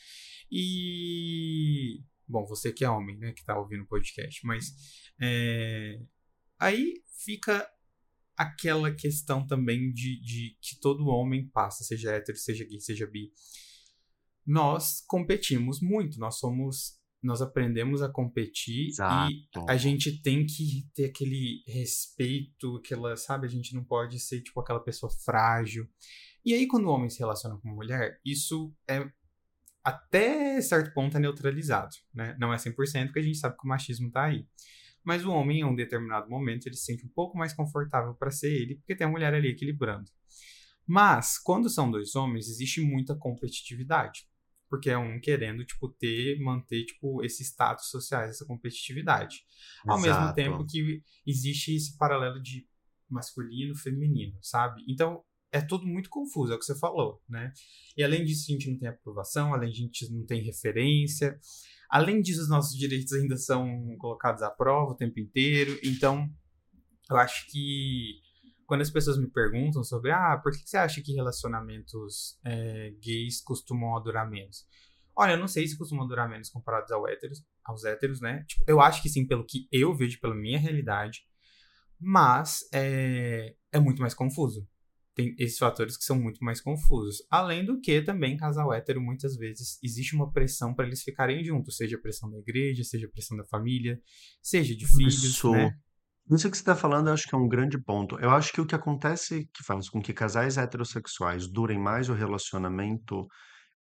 [0.52, 2.04] E...
[2.28, 4.72] Bom, você que é homem, né, que tá ouvindo o podcast, mas...
[5.20, 6.00] é,
[6.60, 7.66] Aí fica
[8.36, 13.32] aquela questão também de, de que todo homem passa, seja hétero, seja gay, seja bi.
[14.46, 19.32] Nós competimos muito, nós somos, nós aprendemos a competir e Exato.
[19.68, 24.60] a gente tem que ter aquele respeito, aquela, sabe, a gente não pode ser tipo
[24.60, 25.88] aquela pessoa frágil.
[26.46, 29.10] E aí quando o homem se relaciona com uma mulher, isso é
[29.84, 32.36] até certo ponto é neutralizado, né?
[32.40, 34.46] Não é 100% porque a gente sabe que o machismo tá aí.
[35.04, 38.32] Mas o homem, em um determinado momento, ele se sente um pouco mais confortável para
[38.32, 40.12] ser ele, porque tem a mulher ali equilibrando.
[40.86, 44.29] Mas, quando são dois homens, existe muita competitividade.
[44.70, 49.44] Porque é um querendo, tipo, ter, manter, tipo, esse status social, essa competitividade.
[49.88, 50.68] Ao mesmo tempo Exato.
[50.68, 52.68] que existe esse paralelo de
[53.10, 54.84] masculino, feminino, sabe?
[54.88, 57.52] Então, é tudo muito confuso, é o que você falou, né?
[57.98, 61.40] E além disso, a gente não tem aprovação, além disso, a gente não tem referência.
[61.90, 63.68] Além disso, os nossos direitos ainda são
[63.98, 65.80] colocados à prova o tempo inteiro.
[65.84, 66.30] Então,
[67.10, 68.22] eu acho que
[68.70, 73.42] quando as pessoas me perguntam sobre, ah, por que você acha que relacionamentos é, gays
[73.42, 74.68] costumam durar menos?
[75.16, 78.46] Olha, eu não sei se costumam durar menos comparados aos héteros, aos héteros, né?
[78.48, 81.24] Tipo, eu acho que sim, pelo que eu vejo, pela minha realidade.
[82.00, 84.68] Mas é, é muito mais confuso.
[85.16, 87.26] Tem esses fatores que são muito mais confusos.
[87.28, 91.76] Além do que também, casal hétero, muitas vezes existe uma pressão para eles ficarem juntos,
[91.76, 94.00] seja pressão da igreja, seja pressão da família,
[94.44, 95.52] seja de filhos, Isso.
[95.52, 95.76] né?
[96.30, 98.20] Isso que você está falando, eu acho que é um grande ponto.
[98.20, 102.14] Eu acho que o que acontece que faz com que casais heterossexuais durem mais o
[102.14, 103.28] relacionamento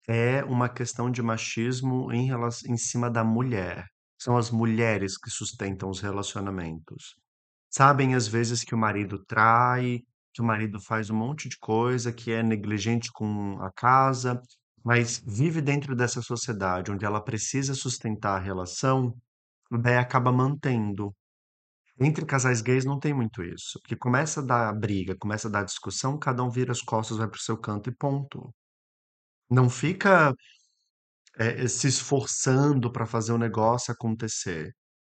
[0.07, 3.85] é uma questão de machismo em, relação, em cima da mulher.
[4.19, 7.15] São as mulheres que sustentam os relacionamentos.
[7.69, 10.01] Sabem às vezes que o marido trai,
[10.33, 14.41] que o marido faz um monte de coisa, que é negligente com a casa,
[14.83, 19.15] mas vive dentro dessa sociedade onde ela precisa sustentar a relação,
[19.71, 21.15] daí acaba mantendo.
[21.99, 25.63] Entre casais gays não tem muito isso, porque começa a dar briga, começa a dar
[25.63, 28.53] discussão, cada um vira as costas, vai pro seu canto e ponto.
[29.49, 30.33] Não fica
[31.37, 34.73] é, se esforçando para fazer o negócio acontecer.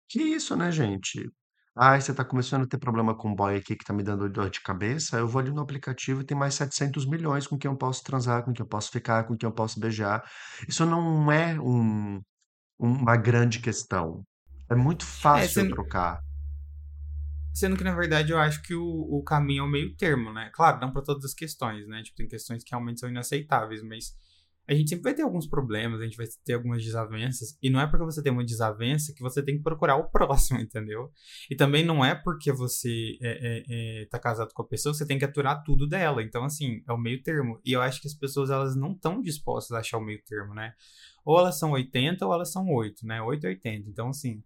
[0.10, 1.30] Que isso, né, gente?
[1.78, 4.30] Ai, você tá começando a ter problema com o boy aqui que tá me dando
[4.30, 7.72] dor de cabeça, eu vou ali no aplicativo e tem mais 700 milhões com quem
[7.72, 10.24] eu posso transar, com quem eu posso ficar, com quem eu posso beijar.
[10.68, 12.22] Isso não é um,
[12.80, 14.26] uma grande questão.
[14.70, 16.20] É muito É, fácil sendo, trocar.
[17.60, 20.50] Sendo que, na verdade, eu acho que o, o caminho é o meio termo, né?
[20.54, 22.02] Claro, não para todas as questões, né?
[22.02, 24.14] Tipo, tem questões que realmente são inaceitáveis, mas
[24.70, 27.82] a gente sempre vai ter alguns problemas, a gente vai ter algumas desavenças, e não
[27.82, 31.12] é porque você tem uma desavença que você tem que procurar o próximo, entendeu?
[31.50, 33.64] E também não é porque você é, é,
[34.04, 36.22] é, tá casado com a pessoa que você tem que aturar tudo dela.
[36.22, 37.60] Então, assim, é o meio termo.
[37.66, 40.54] E eu acho que as pessoas, elas não estão dispostas a achar o meio termo,
[40.54, 40.74] né?
[41.26, 43.22] Ou elas são 80 ou elas são 8, né?
[43.24, 43.90] 8 e 80.
[43.90, 44.44] Então, assim,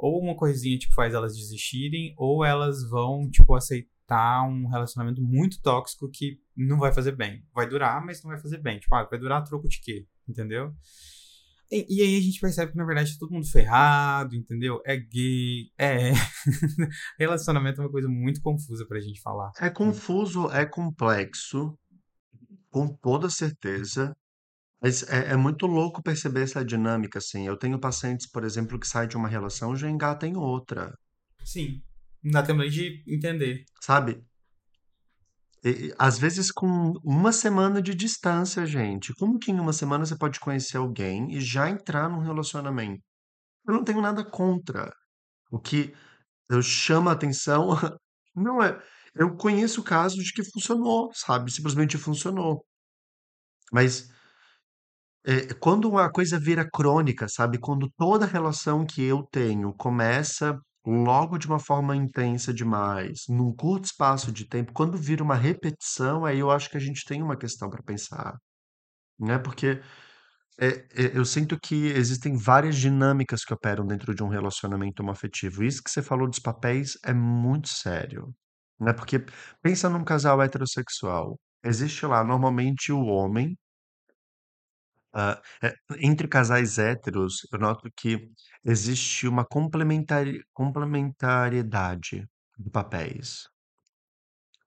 [0.00, 5.60] ou uma coisinha, tipo, faz elas desistirem, ou elas vão, tipo, aceitar um relacionamento muito
[5.60, 7.44] tóxico que não vai fazer bem.
[7.54, 8.78] Vai durar, mas não vai fazer bem.
[8.78, 10.06] Tipo, ah, vai durar a troco de quê?
[10.28, 10.74] Entendeu?
[11.70, 14.82] E, e aí a gente percebe que, na verdade, é todo mundo ferrado, entendeu?
[14.84, 16.12] É gay, é...
[17.18, 19.52] Relacionamento é uma coisa muito confusa pra gente falar.
[19.60, 21.78] É confuso, é complexo,
[22.70, 24.16] com toda certeza,
[24.82, 27.46] mas é, é muito louco perceber essa dinâmica, assim.
[27.46, 30.92] Eu tenho pacientes, por exemplo, que saem de uma relação e já engatam em outra,
[31.44, 31.82] Sim.
[32.22, 33.64] Não dá tempo nem de entender.
[33.80, 34.22] sabe?
[35.64, 39.14] E, às vezes com uma semana de distância, gente.
[39.14, 43.02] Como que em uma semana você pode conhecer alguém e já entrar num relacionamento?
[43.66, 44.92] Eu não tenho nada contra.
[45.50, 45.94] O que
[46.50, 47.70] eu chamo a atenção
[48.34, 48.80] não é.
[49.14, 51.50] Eu conheço casos de que funcionou, sabe?
[51.52, 52.64] Simplesmente funcionou.
[53.72, 54.08] Mas
[55.26, 57.58] É, quando a coisa vira crônica, sabe?
[57.58, 63.84] Quando toda relação que eu tenho começa logo de uma forma intensa demais, num curto
[63.84, 67.36] espaço de tempo, quando vira uma repetição, aí eu acho que a gente tem uma
[67.36, 68.34] questão para pensar,
[69.18, 69.38] né?
[69.38, 69.80] Porque
[70.60, 75.64] é, é, eu sinto que existem várias dinâmicas que operam dentro de um relacionamento homoafetivo.
[75.64, 78.34] Isso que você falou dos papéis é muito sério,
[78.80, 78.92] né?
[78.92, 79.24] Porque
[79.62, 81.38] pensa num casal heterossexual.
[81.64, 83.56] Existe lá normalmente o homem
[85.12, 88.30] ah, eh, entre casais héteros, eu noto que
[88.64, 92.26] existe uma complementari complementariedade
[92.58, 93.48] de papéis.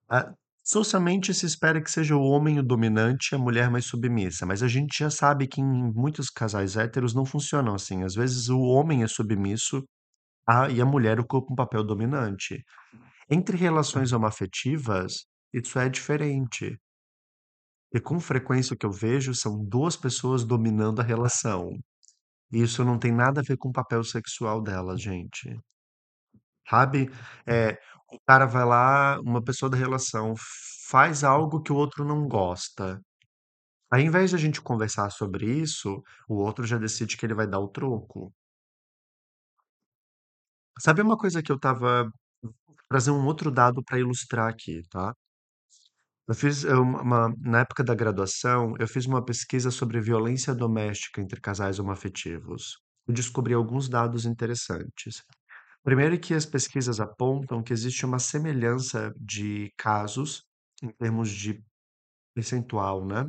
[0.08, 4.46] Ah, socialmente se espera que seja o homem o dominante e a mulher mais submissa,
[4.46, 8.02] mas a gente já sabe que em muitos casais héteros não funcionam assim.
[8.04, 9.84] Às vezes o homem é submisso
[10.46, 12.64] a e a mulher ocupa um papel dominante.
[13.30, 16.78] Entre relações homoafetivas, isso é diferente.
[17.94, 21.70] E com frequência o que eu vejo são duas pessoas dominando a relação.
[22.52, 25.58] Isso não tem nada a ver com o papel sexual delas, gente.
[26.68, 27.10] Sabe?
[27.46, 27.78] É,
[28.12, 30.34] o cara vai lá, uma pessoa da relação
[30.90, 33.00] faz algo que o outro não gosta.
[33.90, 37.46] Ao invés de a gente conversar sobre isso, o outro já decide que ele vai
[37.46, 38.32] dar o troco.
[40.78, 42.08] Sabe uma coisa que eu tava
[42.88, 45.14] trazer um outro dado para ilustrar aqui, tá?
[46.28, 51.20] Eu fiz uma, uma- na época da graduação, eu fiz uma pesquisa sobre violência doméstica
[51.20, 52.78] entre casais homoafetivos.
[53.06, 55.22] Eu descobri alguns dados interessantes.
[55.84, 60.44] Primeiro que as pesquisas apontam que existe uma semelhança de casos
[60.82, 61.62] em termos de
[62.34, 63.26] percentual, né?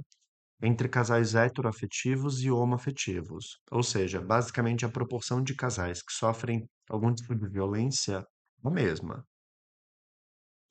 [0.62, 3.60] Entre casais heteroafetivos e homoafetivos.
[3.72, 8.18] Ou seja, basicamente a proporção de casais que sofrem algum tipo de violência
[8.66, 9.26] é a mesma.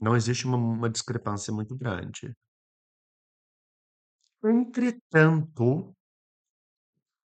[0.05, 2.36] Não existe uma, uma discrepância muito grande.
[4.44, 5.94] Entretanto,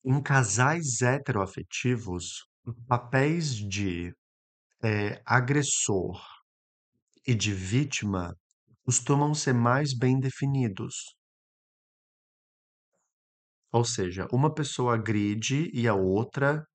[0.05, 4.15] em casais heteroafetivos, os papéis de
[4.85, 6.23] eh, agressor
[7.27, 8.37] e de vítima
[8.85, 10.95] costumam ser mais bem definidos.
[13.73, 16.67] Ou seja, uma pessoa agride e a outra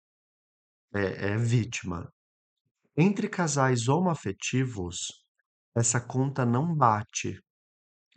[0.91, 2.11] é, é vítima.
[2.97, 5.22] Entre casais homoafetivos,
[5.75, 7.39] essa conta não bate.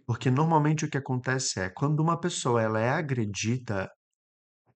[0.07, 3.91] Porque normalmente o que acontece é, quando uma pessoa ela é agredida,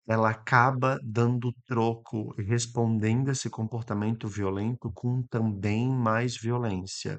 [0.08, 7.18] ela acaba dando troco e respondendo esse comportamento violento com também mais violência.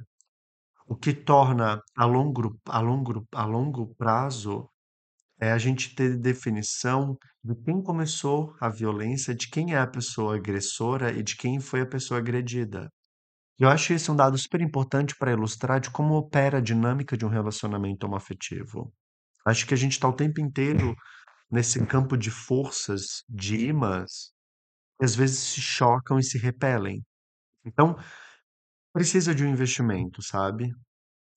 [0.88, 4.70] O que torna a longo, a longo, a longo prazo
[5.40, 10.36] é a gente ter definição de quem começou a violência, de quem é a pessoa
[10.38, 12.90] agressora e de quem foi a pessoa agredida.
[13.60, 17.26] Eu acho esse um dado super importante para ilustrar de como opera a dinâmica de
[17.26, 18.92] um relacionamento homoafetivo.
[19.46, 20.96] Acho que a gente está o tempo inteiro
[21.52, 24.32] nesse campo de forças, de imãs,
[25.00, 27.04] que às vezes se chocam e se repelem.
[27.66, 27.98] Então,
[28.94, 30.72] precisa de um investimento, sabe?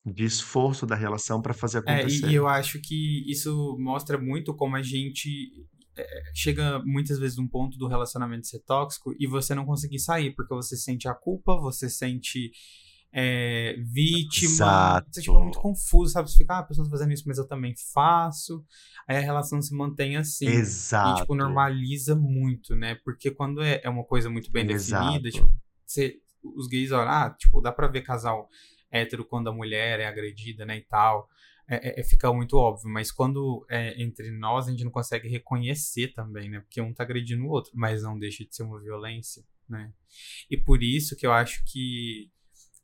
[0.04, 2.30] De esforço da relação para fazer É, acontecer.
[2.30, 7.48] e eu acho que isso mostra muito como a gente é, chega muitas vezes num
[7.48, 11.56] ponto do relacionamento ser tóxico e você não conseguir sair, porque você sente a culpa,
[11.56, 12.50] você sente
[13.16, 15.62] é, vítima, você tipo, é muito Exato.
[15.62, 16.28] confuso, sabe?
[16.28, 18.64] Você fica, ah, a pessoa tá fazendo isso, mas eu também faço.
[19.06, 20.46] Aí a relação se mantém assim.
[20.46, 21.34] E, tipo, Exato.
[21.34, 22.96] normaliza muito, né?
[23.04, 25.44] Porque quando é, é uma coisa muito bem definida, Exato.
[25.44, 25.50] tipo,
[25.86, 28.48] você, os gays olham, ah, tipo, dá pra ver casal
[28.90, 31.28] hétero quando a mulher é agredida, né, e tal.
[31.68, 35.28] É, é- é- fica muito óbvio, mas quando é entre nós, a gente não consegue
[35.28, 36.60] reconhecer também, né?
[36.60, 39.92] Porque um tá agredindo o outro, mas não deixa de ser uma violência, né?
[40.50, 42.30] E por isso que eu acho que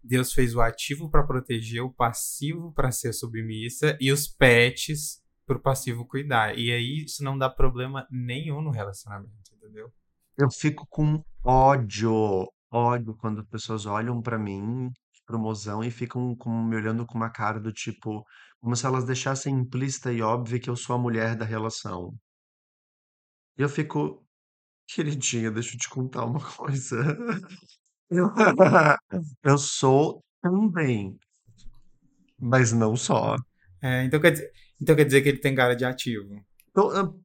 [0.02, 5.60] Deus fez o ativo pra proteger, o passivo pra ser submissa e os pets pro
[5.60, 6.56] passivo cuidar.
[6.58, 9.92] E aí isso não dá problema nenhum no relacionamento, entendeu?
[10.38, 14.90] Eu fico com ódio, ódio quando as pessoas olham pra mim,
[15.38, 18.24] mozão, e ficam com- me olhando com uma cara do tipo,
[18.60, 22.14] como se elas deixassem implícita e óbvia que eu sou a mulher da relação.
[23.58, 24.24] E eu fico,
[24.88, 26.96] queridinha, deixa eu te contar uma coisa.
[28.10, 28.28] Eu,
[29.42, 31.18] eu sou também,
[32.38, 33.36] mas não só.
[33.82, 34.50] É, então, quer dizer,
[34.80, 36.34] então quer dizer que ele tem cara de ativo.
[36.74, 37.20] Eu-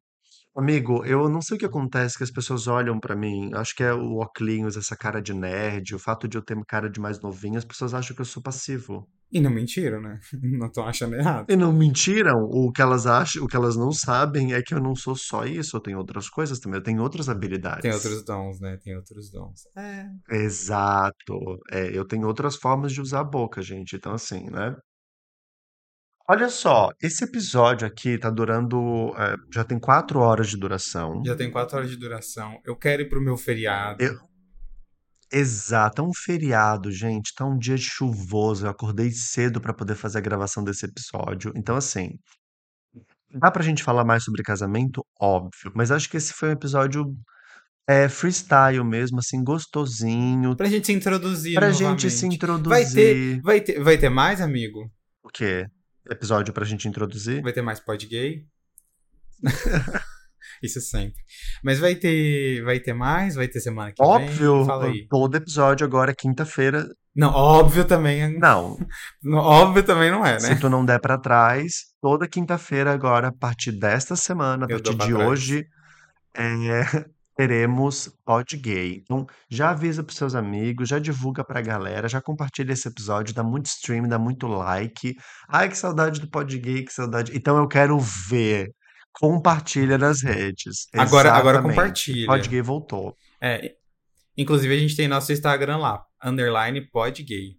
[0.56, 3.51] amigo, eu não sei o que acontece que as pessoas olham pra mim.
[3.53, 6.89] Acho que é o óculos, essa cara de nerd, o fato de eu ter cara
[6.89, 9.08] de mais novinho, as pessoas acham que eu sou passivo.
[9.32, 10.20] E não mentiram, né?
[10.41, 11.49] Não estão achando errado.
[11.49, 12.43] E não mentiram.
[12.43, 15.45] O que elas acham, o que elas não sabem é que eu não sou só
[15.45, 17.82] isso, eu tenho outras coisas também, eu tenho outras habilidades.
[17.82, 18.78] Tem outros dons, né?
[18.78, 19.64] Tem outros dons.
[19.76, 20.06] É.
[20.30, 21.60] Exato.
[21.72, 23.95] É, eu tenho outras formas de usar a boca, gente.
[23.95, 24.76] Então, assim, né?
[26.28, 29.13] Olha só, esse episódio aqui tá durando.
[29.17, 31.21] é, já tem quatro horas de duração.
[31.26, 32.59] Já tem quatro horas de duração.
[32.65, 34.01] Eu quero ir pro meu feriado.
[34.03, 34.17] Eu-
[35.32, 37.34] Exato, é um feriado, gente.
[37.36, 38.65] Tá um dia chuvoso.
[38.65, 41.51] Eu acordei cedo pra poder fazer a gravação desse episódio.
[41.55, 42.11] Então, assim,
[43.32, 45.03] dá pra gente falar mais sobre casamento?
[45.19, 45.71] Óbvio.
[45.76, 47.03] Mas acho que esse foi um episódio
[47.88, 50.55] é, freestyle mesmo, assim, gostosinho.
[50.55, 52.01] Pra gente se introduzir Pra novamente.
[52.03, 52.69] gente se introduzir.
[52.69, 54.89] Vai ter, vai ter, vai ter mais, amigo?
[55.23, 55.65] O quê?
[56.10, 57.41] Episódio pra gente introduzir?
[57.41, 58.45] Vai ter mais pod gay?
[60.64, 61.22] Isso sempre.
[61.64, 63.36] Mas vai ter, vai ter mais?
[63.36, 64.91] Vai ter semana que Óbvio, vem?
[64.91, 65.08] Aí.
[65.08, 66.88] todo episódio agora, quinta-feira.
[67.16, 68.38] Não, óbvio também.
[68.39, 68.78] Não,
[69.24, 70.56] não, Óbvio também não é, se né?
[70.56, 74.97] tu não der pra trás, toda quinta-feira agora, a partir desta semana, a Eu partir
[74.97, 75.28] de trás.
[75.30, 75.68] hoje,
[76.36, 79.01] é, teremos pod gay.
[79.03, 83.43] Então, já avisa pros seus amigos, já divulga pra galera, já compartilha esse episódio, dá
[83.43, 85.15] muito stream, dá muito like.
[85.47, 87.36] Ai, que saudade do pod gay, que saudade.
[87.36, 88.71] Então eu quero ver.
[89.13, 90.88] Compartilha nas redes.
[90.93, 92.27] Agora, agora compartilha.
[92.27, 93.15] Pod gay voltou.
[93.41, 93.73] É,
[94.38, 97.55] inclusive, a gente tem nosso Instagram lá, underline podgay.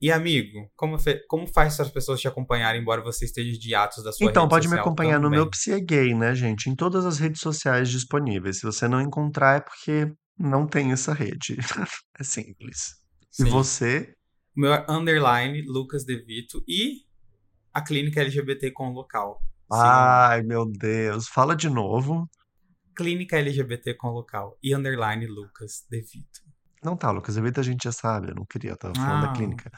[0.00, 0.96] E, amigo, como,
[1.28, 4.48] como faz para as pessoas te acompanharem, embora você esteja de atos da sua Então,
[4.48, 5.38] pode me acompanhar no também?
[5.38, 6.68] meu Psia Gay, né, gente?
[6.68, 8.58] Em todas as redes sociais disponíveis.
[8.58, 11.56] Se você não encontrar, é porque não tem essa rede.
[12.18, 12.94] É simples.
[13.32, 13.50] E Sim.
[13.50, 14.14] você?
[14.56, 17.00] O meu é underline Lucas De Vito e
[17.72, 19.40] a clínica LGBT com local.
[19.72, 21.26] Ai, meu Deus.
[21.26, 22.28] Fala de novo.
[22.96, 26.43] Clínica LGBT com local e underline Lucas De Vito.
[26.84, 29.28] Não tá, Lucas Evita a gente já sabe, eu não queria, eu estava falando da
[29.28, 29.70] Ah, clínica.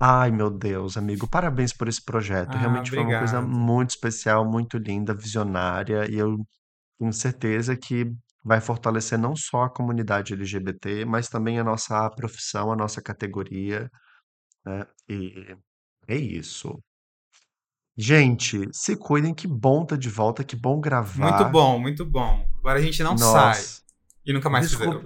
[0.00, 2.56] Ai, meu Deus, amigo, parabéns por esse projeto.
[2.56, 3.42] ah, Realmente foi uma coisa obrigado.
[3.42, 6.38] muito especial, muito linda, visionária, e eu
[6.98, 8.12] tenho certeza que
[8.44, 13.90] vai fortalecer não só a comunidade LGBT, mas também a nossa profissão, a nossa categoria,
[14.66, 14.86] né?
[15.08, 15.56] E
[16.08, 16.82] é isso.
[17.98, 20.80] Gente, se cuidem, que bom tá de volta, que bom
[21.14, 21.50] Muito gravar.
[21.50, 22.46] bom, muito bom.
[22.58, 23.60] Agora a gente não sai.
[23.60, 23.82] Nós,
[24.24, 25.02] E nunca mais fizeram.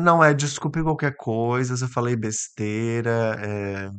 [0.00, 3.90] Não é, desculpe qualquer coisa, se eu falei besteira, é...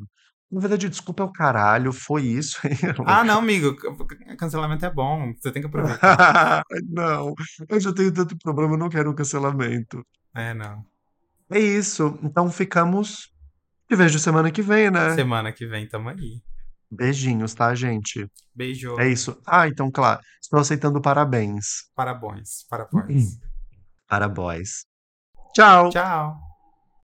[0.52, 2.60] Na verdade, desculpa é o caralho, foi isso
[3.06, 3.76] Ah, não, amigo.
[4.36, 5.32] Cancelamento é bom.
[5.40, 6.64] Você tem que aproveitar.
[6.90, 7.36] Não,
[7.68, 10.04] eu já tenho tanto problema, eu não quero um cancelamento.
[10.34, 10.84] É, não.
[11.52, 13.32] É isso, então ficamos.
[13.88, 15.14] Te vejo semana que vem, né?
[15.14, 16.42] Semana que vem tamo aí.
[16.92, 18.24] Beijinhos, tá, gente?
[18.24, 19.00] É Beijo.
[19.02, 19.40] isso.
[19.46, 21.90] Ah, então, claro, estou aceitando parabéns.
[21.96, 22.66] Parabéns.
[22.68, 23.40] Parabéns.
[24.08, 24.89] Para boys.
[25.54, 25.90] Tchau!
[25.92, 26.49] Tchau.